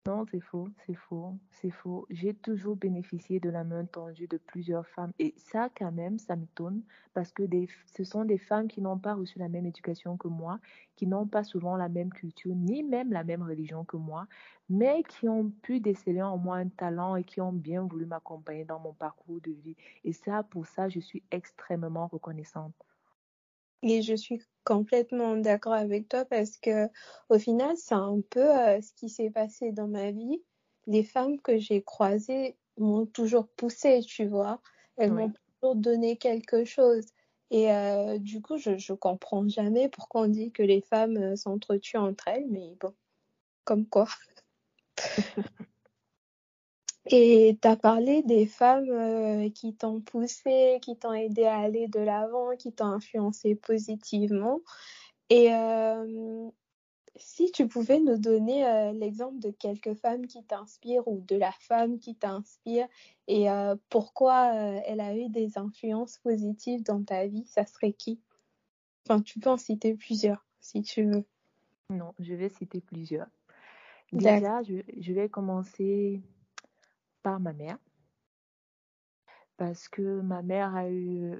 Non, 0.06 0.24
c'est 0.30 0.40
faux, 0.40 0.68
c'est 0.86 0.94
faux, 0.94 1.38
c'est 1.50 1.70
faux. 1.70 2.06
J'ai 2.10 2.34
toujours 2.34 2.76
bénéficié 2.76 3.38
de 3.40 3.48
la 3.50 3.64
main 3.64 3.84
tendue 3.86 4.26
de 4.28 4.36
plusieurs 4.38 4.86
femmes. 4.86 5.12
Et 5.18 5.34
ça, 5.38 5.68
quand 5.74 5.92
même, 5.92 6.18
ça 6.18 6.36
m'étonne 6.36 6.82
parce 7.14 7.32
que 7.32 7.42
ce 7.86 8.04
sont 8.04 8.24
des 8.24 8.38
femmes 8.38 8.68
qui 8.68 8.80
n'ont 8.80 8.98
pas 8.98 9.14
reçu 9.14 9.38
la 9.38 9.48
même 9.48 9.66
éducation 9.66 10.16
que 10.16 10.28
moi, 10.28 10.58
qui 10.96 11.06
n'ont 11.06 11.26
pas 11.26 11.44
souvent 11.44 11.76
la 11.76 11.88
même 11.88 12.10
culture, 12.12 12.54
ni 12.54 12.82
même 12.82 13.12
la 13.12 13.24
même 13.24 13.42
religion 13.42 13.84
que 13.84 13.96
moi, 13.98 14.26
mais 14.70 15.02
qui 15.02 15.28
ont 15.28 15.50
pu 15.50 15.80
déceler 15.80 16.22
en 16.22 16.38
moi 16.38 16.56
un 16.56 16.68
talent 16.68 17.16
et 17.16 17.24
qui 17.24 17.40
ont 17.42 17.52
bien 17.52 17.82
voulu 17.86 18.06
m'accompagner 18.06 18.64
dans 18.64 18.80
mon 18.80 18.94
parcours 18.94 19.40
de 19.42 19.52
vie. 19.52 19.76
Et 20.04 20.12
ça, 20.14 20.42
pour 20.42 20.66
ça, 20.66 20.88
je 20.88 21.00
suis 21.00 21.24
extrêmement 21.30 22.06
reconnaissante. 22.06 22.74
Et 23.82 24.02
je 24.02 24.14
suis 24.14 24.42
complètement 24.64 25.36
d'accord 25.36 25.72
avec 25.72 26.08
toi 26.08 26.24
parce 26.24 26.56
que 26.58 26.88
au 27.28 27.38
final, 27.38 27.76
c'est 27.76 27.94
un 27.94 28.20
peu 28.28 28.40
euh, 28.40 28.80
ce 28.80 28.92
qui 28.94 29.08
s'est 29.08 29.30
passé 29.30 29.72
dans 29.72 29.88
ma 29.88 30.10
vie. 30.10 30.42
Les 30.86 31.02
femmes 31.02 31.40
que 31.40 31.58
j'ai 31.58 31.82
croisées 31.82 32.56
m'ont 32.78 33.06
toujours 33.06 33.48
poussée, 33.48 34.00
tu 34.00 34.26
vois. 34.26 34.60
Elles 34.96 35.12
m'ont 35.12 35.32
toujours 35.60 35.76
donné 35.76 36.16
quelque 36.16 36.64
chose. 36.64 37.06
Et 37.50 37.72
euh, 37.72 38.18
du 38.18 38.40
coup, 38.40 38.58
je, 38.58 38.76
je 38.76 38.92
comprends 38.92 39.48
jamais 39.48 39.88
pourquoi 39.88 40.22
on 40.22 40.28
dit 40.28 40.52
que 40.52 40.62
les 40.62 40.80
femmes 40.82 41.16
euh, 41.16 41.36
s'entretuent 41.36 41.96
entre 41.96 42.28
elles, 42.28 42.46
mais 42.48 42.76
bon, 42.80 42.94
comme 43.64 43.86
quoi. 43.86 44.06
Et 47.12 47.58
tu 47.60 47.66
as 47.66 47.74
parlé 47.74 48.22
des 48.22 48.46
femmes 48.46 48.88
euh, 48.88 49.50
qui 49.50 49.74
t'ont 49.74 50.00
poussé, 50.00 50.78
qui 50.80 50.96
t'ont 50.96 51.12
aidé 51.12 51.44
à 51.44 51.58
aller 51.58 51.88
de 51.88 51.98
l'avant, 51.98 52.54
qui 52.56 52.72
t'ont 52.72 52.84
influencé 52.84 53.56
positivement. 53.56 54.60
Et 55.28 55.52
euh, 55.52 56.48
si 57.16 57.50
tu 57.50 57.66
pouvais 57.66 57.98
nous 57.98 58.16
donner 58.16 58.64
euh, 58.64 58.92
l'exemple 58.92 59.40
de 59.40 59.50
quelques 59.50 59.94
femmes 59.94 60.28
qui 60.28 60.44
t'inspirent 60.44 61.08
ou 61.08 61.20
de 61.26 61.34
la 61.34 61.50
femme 61.50 61.98
qui 61.98 62.14
t'inspire 62.14 62.86
et 63.26 63.46
pourquoi 63.88 64.52
elle 64.86 65.00
a 65.00 65.16
eu 65.16 65.28
des 65.28 65.56
influences 65.56 66.18
positives 66.18 66.82
dans 66.82 67.02
ta 67.04 67.26
vie, 67.28 67.44
ça 67.46 67.64
serait 67.64 67.92
qui? 67.92 68.20
Enfin, 69.06 69.20
tu 69.20 69.38
peux 69.38 69.50
en 69.50 69.56
citer 69.56 69.94
plusieurs 69.94 70.44
si 70.60 70.82
tu 70.82 71.04
veux. 71.04 71.24
Non, 71.90 72.12
je 72.18 72.34
vais 72.34 72.48
citer 72.48 72.80
plusieurs. 72.80 73.28
Déjà, 74.12 74.62
je 74.64 75.12
vais 75.12 75.28
commencer 75.28 76.20
par 77.22 77.40
ma 77.40 77.52
mère. 77.52 77.78
Parce 79.56 79.88
que 79.88 80.20
ma 80.20 80.42
mère 80.42 80.74
a 80.74 80.90
eu 80.90 81.36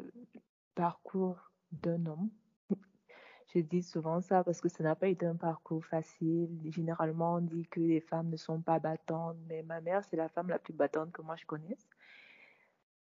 parcours 0.75 1.51
d'un 1.73 2.07
homme. 2.07 2.31
Je 3.55 3.61
dis 3.61 3.83
souvent 3.83 4.21
ça 4.21 4.45
parce 4.45 4.61
que 4.61 4.69
ça 4.69 4.83
n'a 4.85 4.95
pas 4.95 5.09
été 5.09 5.27
un 5.27 5.37
parcours 5.37 5.85
facile. 5.85 6.49
Généralement, 6.71 7.35
on 7.37 7.41
dit 7.41 7.67
que 7.69 7.81
les 7.81 8.01
femmes 8.01 8.29
ne 8.31 8.37
sont 8.37 8.61
pas 8.61 8.79
battantes, 8.79 9.37
mais 9.49 9.63
ma 9.63 9.81
mère, 9.81 10.05
c'est 10.05 10.17
la 10.17 10.29
femme 10.29 10.49
la 10.49 10.59
plus 10.59 10.73
battante 10.73 11.13
que 11.13 11.23
moi 11.23 11.37
je 11.37 11.47
connaisse. 11.47 11.89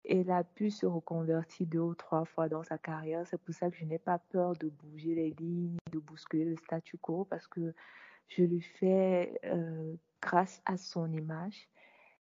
Elle 0.05 0.31
a 0.31 0.45
pu 0.45 0.71
se 0.71 0.87
reconvertir 0.87 1.67
deux 1.67 1.81
ou 1.81 1.95
trois 1.95 2.25
fois 2.25 2.49
dans 2.49 2.63
sa 2.63 2.79
carrière. 2.79 3.27
C'est 3.27 3.39
pour 3.41 3.55
ça 3.55 3.71
que 3.71 3.77
je 3.77 3.85
n'ai 3.85 3.99
pas 3.99 4.19
peur 4.19 4.55
de 4.55 4.69
bouger 4.69 5.15
les 5.15 5.31
lignes, 5.31 5.77
de 5.93 5.99
bousculer 5.99 6.45
le 6.45 6.57
statu 6.57 6.97
quo, 6.97 7.25
parce 7.25 7.47
que 7.47 7.75
je 8.29 8.45
le 8.45 8.61
fais 8.61 9.39
euh, 9.45 9.95
grâce 10.23 10.63
à 10.65 10.77
son 10.77 11.13
image 11.13 11.69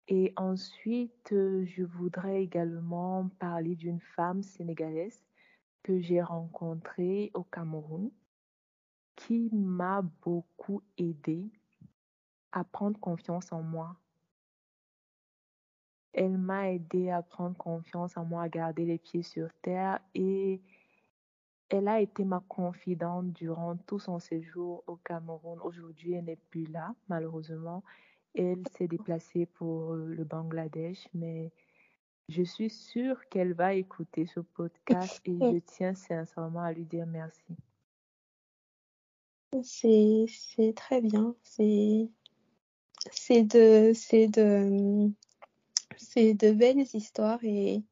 et 0.07 0.33
ensuite, 0.35 1.31
euh, 1.31 1.65
je 1.65 1.83
voudrais 1.83 2.43
également 2.43 3.29
parler 3.39 3.75
d'une 3.75 3.99
femme 3.99 4.43
sénégalaise 4.43 5.23
que 5.83 5.99
j'ai 5.99 6.21
rencontrée 6.21 7.31
au 7.33 7.43
Cameroun 7.43 8.11
qui 9.15 9.49
m'a 9.53 10.01
beaucoup 10.21 10.81
aidé 10.97 11.49
à 12.51 12.63
prendre 12.63 12.99
confiance 12.99 13.51
en 13.51 13.61
moi. 13.61 13.95
Elle 16.13 16.37
m'a 16.37 16.71
aidé 16.71 17.09
à 17.09 17.21
prendre 17.21 17.55
confiance 17.55 18.17
en 18.17 18.25
moi, 18.25 18.43
à 18.43 18.49
garder 18.49 18.85
les 18.85 18.97
pieds 18.97 19.23
sur 19.23 19.49
terre 19.61 19.99
et 20.13 20.61
elle 21.69 21.87
a 21.87 22.01
été 22.01 22.25
ma 22.25 22.43
confidente 22.49 23.31
durant 23.31 23.77
tout 23.77 23.99
son 23.99 24.19
séjour 24.19 24.83
au 24.87 24.97
Cameroun. 24.97 25.57
Aujourd'hui, 25.63 26.13
elle 26.13 26.25
n'est 26.25 26.35
plus 26.35 26.65
là, 26.65 26.93
malheureusement. 27.07 27.81
Elle 28.35 28.63
s'est 28.77 28.87
déplacée 28.87 29.45
pour 29.45 29.93
euh, 29.93 30.05
le 30.05 30.23
Bangladesh, 30.23 31.07
mais 31.13 31.51
je 32.29 32.43
suis 32.43 32.69
sûre 32.69 33.27
qu'elle 33.29 33.53
va 33.53 33.73
écouter 33.73 34.25
ce 34.25 34.39
podcast 34.39 35.21
et 35.25 35.37
je 35.39 35.59
tiens 35.59 35.93
sincèrement 35.93 36.61
à 36.61 36.71
lui 36.71 36.85
dire 36.85 37.05
merci. 37.05 37.43
C'est 39.63 40.73
très 40.75 41.01
bien. 41.01 41.35
C'est 41.43 42.09
de 46.33 46.51
belles 46.51 46.85
histoires 46.93 47.43
et 47.43 47.83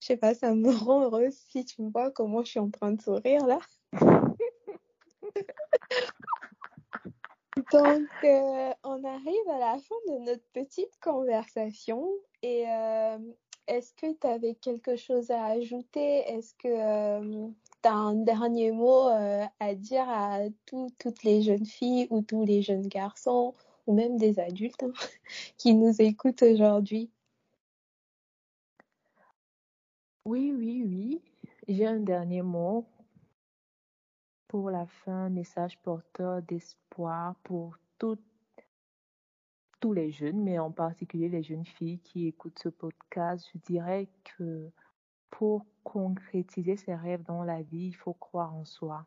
je 0.00 0.06
sais 0.06 0.16
pas, 0.16 0.34
ça 0.34 0.54
me 0.54 0.70
rend 0.84 1.02
heureuse 1.04 1.36
si 1.50 1.64
tu 1.64 1.82
me 1.82 1.90
vois 1.90 2.10
comment 2.10 2.42
je 2.42 2.50
suis 2.50 2.60
en 2.60 2.70
train 2.70 2.92
de 2.92 3.00
sourire 3.00 3.46
là. 3.46 3.60
Donc, 7.80 8.08
euh, 8.24 8.72
on 8.84 9.04
arrive 9.04 9.48
à 9.48 9.58
la 9.58 9.78
fin 9.78 9.94
de 10.08 10.18
notre 10.26 10.44
petite 10.52 11.00
conversation. 11.00 12.06
Et 12.42 12.66
euh, 12.68 13.18
est-ce 13.68 13.94
que 13.94 14.12
tu 14.12 14.26
avais 14.26 14.54
quelque 14.54 14.96
chose 14.96 15.30
à 15.30 15.46
ajouter? 15.46 16.18
Est-ce 16.28 16.52
que 16.56 16.68
euh, 16.68 17.48
tu 17.82 17.88
as 17.88 17.94
un 17.94 18.16
dernier 18.16 18.70
mot 18.72 19.08
à 19.08 19.74
dire 19.74 20.06
à 20.10 20.40
toutes 20.66 21.22
les 21.24 21.40
jeunes 21.40 21.64
filles 21.64 22.06
ou 22.10 22.20
tous 22.20 22.44
les 22.44 22.60
jeunes 22.60 22.86
garçons 22.86 23.54
ou 23.86 23.94
même 23.94 24.18
des 24.18 24.38
adultes 24.40 24.82
hein, 24.82 24.92
qui 25.56 25.72
nous 25.74 26.02
écoutent 26.02 26.42
aujourd'hui? 26.42 27.10
Oui, 30.26 30.52
oui, 30.54 30.84
oui. 30.84 31.22
J'ai 31.66 31.86
un 31.86 32.00
dernier 32.00 32.42
mot 32.42 32.84
pour 34.50 34.68
la 34.68 34.84
fin, 34.84 35.28
message 35.28 35.78
porteur 35.78 36.42
d'espoir 36.42 37.36
pour 37.44 37.78
tous 38.00 38.18
les 39.92 40.10
jeunes, 40.10 40.42
mais 40.42 40.58
en 40.58 40.72
particulier 40.72 41.28
les 41.28 41.44
jeunes 41.44 41.64
filles 41.64 42.00
qui 42.00 42.26
écoutent 42.26 42.58
ce 42.58 42.68
podcast. 42.68 43.48
Je 43.54 43.58
dirais 43.60 44.08
que 44.24 44.68
pour 45.30 45.64
concrétiser 45.84 46.76
ses 46.76 46.96
rêves 46.96 47.22
dans 47.22 47.44
la 47.44 47.62
vie, 47.62 47.86
il 47.86 47.94
faut 47.94 48.14
croire 48.14 48.52
en 48.52 48.64
soi. 48.64 49.06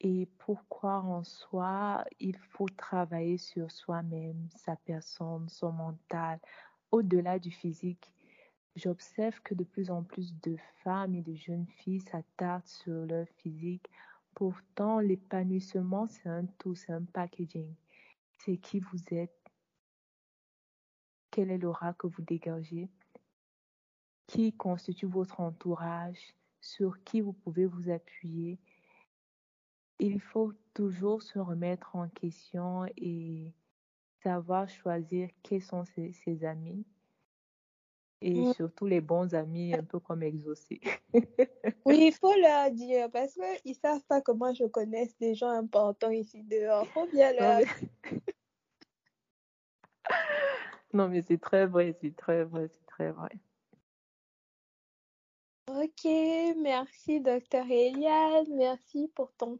Et 0.00 0.26
pour 0.38 0.66
croire 0.68 1.08
en 1.08 1.22
soi, 1.22 2.04
il 2.18 2.36
faut 2.36 2.68
travailler 2.68 3.38
sur 3.38 3.70
soi-même, 3.70 4.48
sa 4.56 4.74
personne, 4.74 5.48
son 5.48 5.70
mental, 5.70 6.40
au-delà 6.90 7.38
du 7.38 7.52
physique. 7.52 8.12
J'observe 8.74 9.40
que 9.42 9.54
de 9.54 9.62
plus 9.62 9.88
en 9.88 10.02
plus 10.02 10.34
de 10.40 10.56
femmes 10.82 11.14
et 11.14 11.22
de 11.22 11.36
jeunes 11.36 11.68
filles 11.68 12.00
s'attardent 12.00 12.66
sur 12.66 13.06
leur 13.06 13.28
physique 13.36 13.88
Pourtant, 14.42 14.98
l'épanouissement, 14.98 16.08
c'est 16.08 16.28
un 16.28 16.46
tout, 16.58 16.74
c'est 16.74 16.90
un 16.92 17.04
packaging. 17.04 17.76
C'est 18.40 18.56
qui 18.56 18.80
vous 18.80 18.98
êtes. 19.12 19.38
quel 21.30 21.52
est 21.52 21.58
l'aura 21.58 21.92
que 21.92 22.08
vous 22.08 22.22
dégagez, 22.22 22.90
qui 24.26 24.52
constitue 24.52 25.06
votre 25.06 25.38
entourage, 25.38 26.34
sur 26.60 27.04
qui 27.04 27.20
vous 27.20 27.34
pouvez 27.34 27.66
vous 27.66 27.88
appuyer. 27.88 28.58
Il 30.00 30.20
faut 30.20 30.52
toujours 30.74 31.22
se 31.22 31.38
remettre 31.38 31.94
en 31.94 32.08
question 32.08 32.86
et 32.96 33.54
savoir 34.24 34.68
choisir 34.68 35.28
quels 35.44 35.62
sont 35.62 35.84
ses, 35.84 36.44
amis 36.44 36.84
et 38.22 38.52
surtout 38.54 38.86
les 38.86 39.00
bons 39.00 39.34
amis, 39.34 39.74
un 39.74 39.82
peu 39.82 39.98
comme 39.98 40.22
exaucés. 40.22 40.80
oui, 41.84 42.06
il 42.06 42.12
faut 42.12 42.34
leur 42.34 42.70
dire 42.70 43.10
parce 43.10 43.34
qu'ils 43.34 43.72
ne 43.72 43.76
savent 43.76 44.04
pas 44.08 44.20
comment 44.20 44.54
je 44.54 44.64
connais 44.64 45.10
des 45.20 45.34
gens 45.34 45.50
importants 45.50 46.10
ici 46.10 46.42
dehors. 46.44 46.86
Faut 46.88 47.06
bien 47.06 47.32
leur 47.32 47.60
Non, 50.92 51.08
mais 51.08 51.22
c'est 51.22 51.40
très 51.40 51.66
vrai, 51.66 51.96
c'est 52.00 52.14
très 52.14 52.44
vrai, 52.44 52.68
c'est 52.68 52.86
très 52.86 53.12
vrai. 53.12 53.30
Ok, 55.68 56.04
merci 56.58 57.20
docteur 57.20 57.64
Eliane, 57.70 58.46
merci 58.50 59.10
pour 59.14 59.32
ton, 59.34 59.58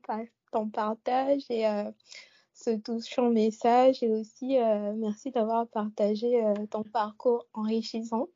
ton 0.50 0.68
partage 0.68 1.42
et 1.48 1.66
euh, 1.66 1.90
ce 2.52 2.70
touchant 2.70 3.30
message 3.30 4.02
et 4.02 4.10
aussi 4.10 4.58
euh, 4.58 4.92
merci 4.94 5.30
d'avoir 5.30 5.66
partagé 5.68 6.44
euh, 6.44 6.66
ton 6.70 6.82
parcours 6.82 7.46
enrichissant. 7.54 8.28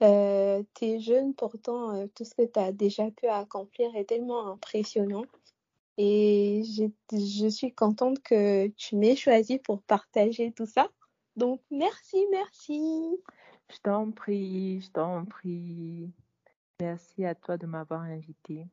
Tu 0.00 0.84
es 0.84 1.00
jeune, 1.00 1.34
pourtant 1.34 2.06
tout 2.14 2.24
ce 2.24 2.34
que 2.34 2.42
tu 2.42 2.58
as 2.58 2.72
déjà 2.72 3.10
pu 3.10 3.26
accomplir 3.26 3.94
est 3.96 4.04
tellement 4.04 4.46
impressionnant 4.48 5.24
et 5.96 6.62
je, 7.12 7.48
suis 7.48 7.72
contente 7.72 8.20
que 8.22 8.68
tu 8.68 8.96
m'aies 8.96 9.16
choisi 9.16 9.58
pour 9.58 9.82
partager 9.82 10.52
tout 10.52 10.66
ça. 10.66 10.88
Donc 11.36 11.60
merci, 11.70 12.24
merci. 12.30 13.16
Je 13.70 13.78
t'en 13.82 14.10
prie, 14.10 14.80
je 14.80 14.90
t'en 14.90 15.24
prie. 15.24 16.10
Merci 16.80 17.24
à 17.24 17.34
toi 17.34 17.56
de 17.56 17.66
m'avoir 17.66 18.02
invité. 18.02 18.66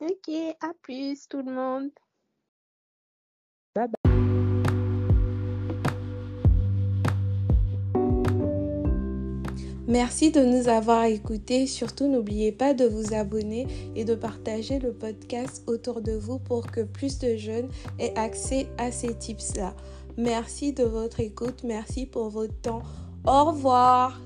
Ok, 0.00 0.34
à 0.60 0.72
plus 0.80 1.28
tout 1.28 1.42
le 1.42 1.52
monde. 1.52 1.90
Merci 9.92 10.30
de 10.30 10.40
nous 10.42 10.70
avoir 10.70 11.04
écoutés. 11.04 11.66
Surtout, 11.66 12.08
n'oubliez 12.08 12.50
pas 12.50 12.72
de 12.72 12.86
vous 12.86 13.12
abonner 13.12 13.66
et 13.94 14.06
de 14.06 14.14
partager 14.14 14.78
le 14.78 14.94
podcast 14.94 15.62
autour 15.66 16.00
de 16.00 16.12
vous 16.12 16.38
pour 16.38 16.66
que 16.68 16.80
plus 16.80 17.18
de 17.18 17.36
jeunes 17.36 17.68
aient 17.98 18.16
accès 18.16 18.68
à 18.78 18.90
ces 18.90 19.14
tips-là. 19.14 19.74
Merci 20.16 20.72
de 20.72 20.84
votre 20.84 21.20
écoute. 21.20 21.62
Merci 21.62 22.06
pour 22.06 22.30
votre 22.30 22.58
temps. 22.62 22.80
Au 23.26 23.44
revoir. 23.44 24.18